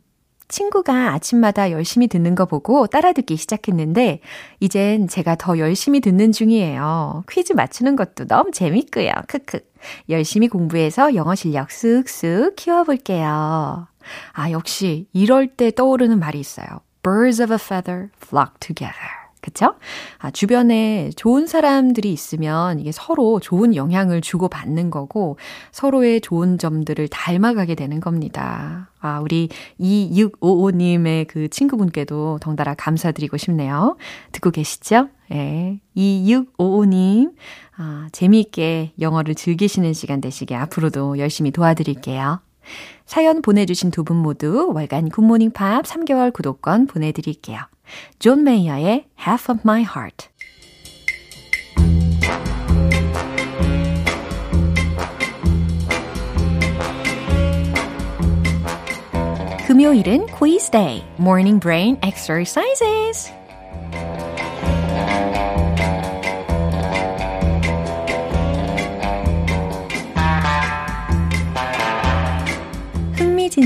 친구가 0.48 1.12
아침마다 1.12 1.70
열심히 1.70 2.06
듣는 2.06 2.34
거 2.34 2.44
보고 2.44 2.86
따라 2.86 3.12
듣기 3.12 3.36
시작했는데, 3.36 4.20
이젠 4.60 5.08
제가 5.08 5.36
더 5.36 5.58
열심히 5.58 6.00
듣는 6.00 6.32
중이에요. 6.32 7.24
퀴즈 7.30 7.52
맞추는 7.52 7.96
것도 7.96 8.26
너무 8.26 8.50
재밌고요. 8.50 9.10
크크. 9.28 9.60
열심히 10.08 10.48
공부해서 10.48 11.14
영어 11.14 11.34
실력 11.34 11.70
쑥쑥 11.70 12.56
키워볼게요. 12.56 13.86
아, 14.32 14.50
역시 14.50 15.06
이럴 15.12 15.46
때 15.46 15.70
떠오르는 15.70 16.18
말이 16.18 16.38
있어요. 16.40 16.66
Birds 17.02 17.42
of 17.42 17.52
a 17.52 17.58
feather 17.60 18.08
flock 18.22 18.54
together. 18.60 19.23
그쵸? 19.44 19.74
아, 20.18 20.30
주변에 20.30 21.10
좋은 21.16 21.46
사람들이 21.46 22.10
있으면 22.10 22.80
이게 22.80 22.92
서로 22.92 23.40
좋은 23.40 23.76
영향을 23.76 24.22
주고 24.22 24.48
받는 24.48 24.88
거고 24.90 25.36
서로의 25.70 26.22
좋은 26.22 26.56
점들을 26.56 27.08
닮아가게 27.08 27.74
되는 27.74 28.00
겁니다. 28.00 28.90
아, 29.00 29.20
우리 29.20 29.50
2655님의 29.78 31.26
그 31.28 31.48
친구분께도 31.48 32.38
덩달아 32.40 32.72
감사드리고 32.74 33.36
싶네요. 33.36 33.98
듣고 34.32 34.50
계시죠? 34.50 35.10
예. 35.32 35.78
2655님, 35.94 37.34
아, 37.76 38.08
재미있게 38.12 38.92
영어를 38.98 39.34
즐기시는 39.34 39.92
시간 39.92 40.22
되시게 40.22 40.54
앞으로도 40.54 41.18
열심히 41.18 41.50
도와드릴게요. 41.50 42.40
사연 43.04 43.42
보내주신 43.42 43.90
두 43.90 44.04
분 44.04 44.16
모두 44.16 44.70
월간 44.74 45.10
굿모닝 45.10 45.50
팝 45.50 45.82
3개월 45.84 46.32
구독권 46.32 46.86
보내드릴게요. 46.86 47.58
존 48.19 48.43
메이어의 48.43 49.05
Half 49.19 49.51
of 49.51 49.61
My 49.63 49.81
Heart. 49.83 50.29
금요일은 59.67 60.25
quiz 60.27 60.71
day, 60.71 61.05
morning 61.19 61.59
brain 61.59 61.97
exercises. 62.01 63.31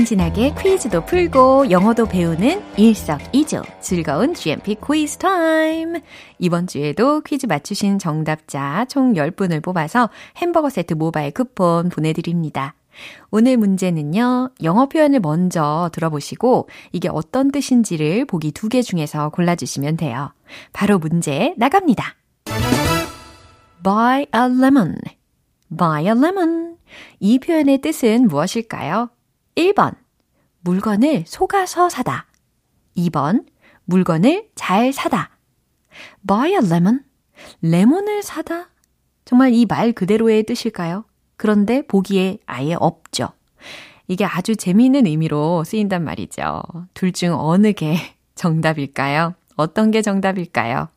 흥미진진하게 0.09 0.55
퀴즈도 0.57 1.05
풀고 1.05 1.69
영어도 1.69 2.05
배우는 2.07 2.61
일석이조 2.77 3.61
즐거운 3.79 4.33
GMP 4.33 4.75
퀴즈 4.75 5.17
타임. 5.17 5.95
이번 6.39 6.67
주에도 6.67 7.21
퀴즈 7.21 7.45
맞추신 7.45 7.99
정답자 7.99 8.85
총 8.89 9.13
10분을 9.13 9.61
뽑아서 9.61 10.09
햄버거 10.37 10.69
세트 10.69 10.95
모바일 10.95 11.31
쿠폰 11.31 11.89
보내드립니다. 11.89 12.75
오늘 13.29 13.57
문제는요, 13.57 14.51
영어 14.63 14.87
표현을 14.87 15.19
먼저 15.19 15.89
들어보시고 15.93 16.67
이게 16.91 17.07
어떤 17.09 17.51
뜻인지를 17.51 18.25
보기 18.25 18.51
두 18.51 18.69
개 18.69 18.81
중에서 18.81 19.29
골라주시면 19.29 19.97
돼요. 19.97 20.33
바로 20.73 20.97
문제 20.97 21.53
나갑니다. 21.57 22.15
buy 23.83 24.25
a 24.35 24.41
lemon. 24.41 24.95
buy 25.77 26.03
a 26.05 26.11
lemon. 26.11 26.75
이 27.19 27.39
표현의 27.39 27.79
뜻은 27.81 28.27
무엇일까요? 28.27 29.09
1번, 29.59 29.93
물건을 30.61 31.25
속아서 31.27 31.89
사다. 31.89 32.27
2번, 32.95 33.45
물건을 33.83 34.47
잘 34.55 34.93
사다. 34.93 35.31
buy 36.25 36.51
a 36.51 36.59
lemon. 36.63 37.01
레몬을 37.61 38.23
사다? 38.23 38.69
정말 39.25 39.53
이 39.53 39.65
말 39.65 39.91
그대로의 39.91 40.43
뜻일까요? 40.43 41.03
그런데 41.35 41.81
보기에 41.85 42.39
아예 42.45 42.73
없죠. 42.79 43.29
이게 44.07 44.23
아주 44.23 44.55
재미있는 44.55 45.05
의미로 45.05 45.65
쓰인단 45.65 46.05
말이죠. 46.05 46.63
둘 46.93 47.11
중 47.11 47.35
어느 47.37 47.73
게 47.73 47.97
정답일까요? 48.35 49.35
어떤 49.57 49.91
게 49.91 50.01
정답일까요? 50.01 50.87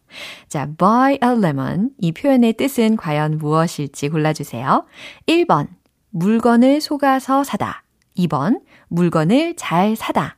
자, 0.49 0.69
buy 0.79 1.15
a 1.15 1.31
lemon. 1.31 1.91
이 1.99 2.13
표현의 2.13 2.53
뜻은 2.53 2.97
과연 2.97 3.39
무엇일지 3.39 4.09
골라주세요. 4.09 4.87
1번, 5.27 5.67
물건을 6.11 6.81
속아서 6.81 7.43
사다. 7.43 7.83
2번, 8.17 8.61
물건을 8.89 9.55
잘 9.57 9.97
사다. 9.97 10.37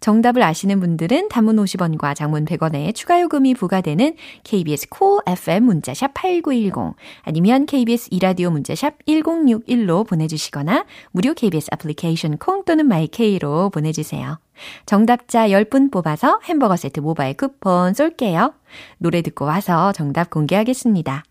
정답을 0.00 0.42
아시는 0.42 0.80
분들은 0.80 1.28
단문 1.28 1.56
50원과 1.56 2.14
장문 2.14 2.44
100원에 2.44 2.94
추가 2.94 3.20
요금이 3.20 3.54
부과되는 3.54 4.14
KBS 4.44 4.88
cool 4.96 5.20
FM 5.26 5.64
문자샵 5.64 6.12
8910 6.14 6.96
아니면 7.22 7.66
KBS 7.66 8.08
이라디오 8.10 8.50
문자샵 8.50 9.04
1061로 9.06 10.06
보내주시거나 10.06 10.86
무료 11.12 11.34
KBS 11.34 11.70
애플리케이션 11.74 12.38
콩 12.38 12.64
또는 12.64 12.86
마이케이로 12.86 13.70
보내주세요. 13.70 14.38
정답자 14.86 15.48
10분 15.48 15.90
뽑아서 15.90 16.40
햄버거 16.44 16.76
세트 16.76 17.00
모바일 17.00 17.36
쿠폰 17.36 17.94
쏠게요. 17.94 18.54
노래 18.98 19.22
듣고 19.22 19.44
와서 19.44 19.92
정답 19.92 20.30
공개하겠습니다. 20.30 21.24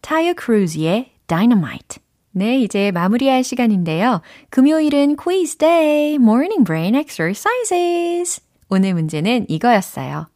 타이오 0.00 0.34
크루즈의 0.34 1.12
Dynamite 1.26 2.02
네, 2.34 2.60
이제 2.60 2.90
마무리할 2.92 3.44
시간인데요. 3.44 4.22
금요일은 4.48 5.16
quiz 5.16 5.56
day, 5.56 6.14
morning 6.14 6.64
brain 6.64 6.94
exercises. 6.94 8.40
오늘 8.70 8.94
문제는 8.94 9.46
이거였어요. 9.50 10.30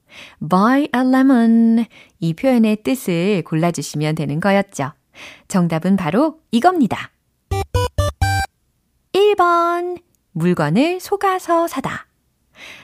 buy 0.47 0.89
a 0.95 1.01
lemon. 1.01 1.87
이 2.21 2.35
표현의 2.35 2.83
뜻을 2.83 3.43
골라주시면 3.47 4.15
되는 4.15 4.41
거였죠. 4.41 4.93
정답은 5.49 5.97
바로 5.97 6.39
이겁니다. 6.51 7.11
1번. 9.13 9.99
물건을 10.33 11.01
속아서 11.01 11.67
사다. 11.67 12.07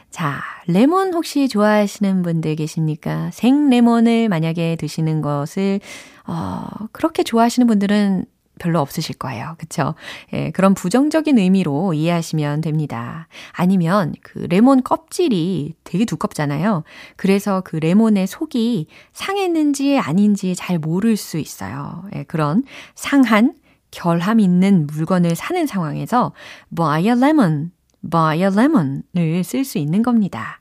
자, 0.08 0.40
레몬 0.66 1.12
혹시 1.12 1.48
좋아하시는 1.48 2.22
분들 2.22 2.56
계십니까? 2.56 3.30
생 3.32 3.68
레몬을 3.68 4.30
만약에 4.30 4.76
드시는 4.76 5.20
것을, 5.20 5.80
어, 6.26 6.66
그렇게 6.92 7.22
좋아하시는 7.22 7.66
분들은 7.66 8.24
별로 8.58 8.80
없으실 8.80 9.16
거예요. 9.16 9.54
그쵸? 9.58 9.94
예, 10.32 10.50
그런 10.50 10.74
부정적인 10.74 11.38
의미로 11.38 11.94
이해하시면 11.94 12.60
됩니다. 12.60 13.28
아니면 13.52 14.14
그 14.22 14.46
레몬 14.48 14.82
껍질이 14.82 15.74
되게 15.84 16.04
두껍잖아요. 16.04 16.84
그래서 17.16 17.62
그 17.62 17.76
레몬의 17.76 18.26
속이 18.26 18.86
상했는지 19.12 19.98
아닌지 19.98 20.54
잘 20.54 20.78
모를 20.78 21.16
수 21.16 21.38
있어요. 21.38 22.04
예, 22.14 22.24
그런 22.24 22.64
상한, 22.94 23.54
결함 23.90 24.40
있는 24.40 24.86
물건을 24.86 25.34
사는 25.34 25.66
상황에서 25.66 26.32
buy 26.74 27.04
a 27.04 27.10
lemon, 27.10 27.72
buy 28.10 28.38
a 28.38 28.44
lemon을 28.46 29.44
쓸 29.44 29.64
수 29.64 29.78
있는 29.78 30.02
겁니다. 30.02 30.60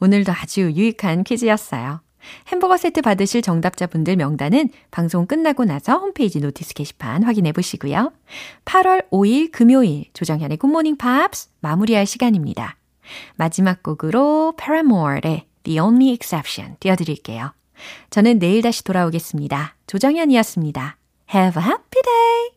오늘도 0.00 0.32
아주 0.32 0.72
유익한 0.72 1.24
퀴즈였어요. 1.24 2.00
햄버거 2.48 2.76
세트 2.76 3.02
받으실 3.02 3.42
정답자분들 3.42 4.16
명단은 4.16 4.68
방송 4.90 5.26
끝나고 5.26 5.64
나서 5.64 5.98
홈페이지 5.98 6.40
notice 6.40 6.74
게시판 6.74 7.22
확인해 7.22 7.52
보시고요. 7.52 8.12
8월 8.64 9.08
5일 9.10 9.50
금요일 9.52 10.06
조정현의 10.12 10.58
굿모닝 10.58 10.96
팝스 10.96 11.48
마무리할 11.60 12.06
시간입니다. 12.06 12.76
마지막 13.36 13.82
곡으로 13.82 14.54
Paramore의 14.56 15.46
The 15.62 15.80
Only 15.80 16.12
Exception 16.12 16.76
띄워드릴게요. 16.80 17.52
저는 18.10 18.38
내일 18.38 18.62
다시 18.62 18.84
돌아오겠습니다. 18.84 19.76
조정현이었습니다. 19.86 20.96
Have 21.34 21.62
a 21.62 21.68
happy 21.68 22.02
day! 22.02 22.50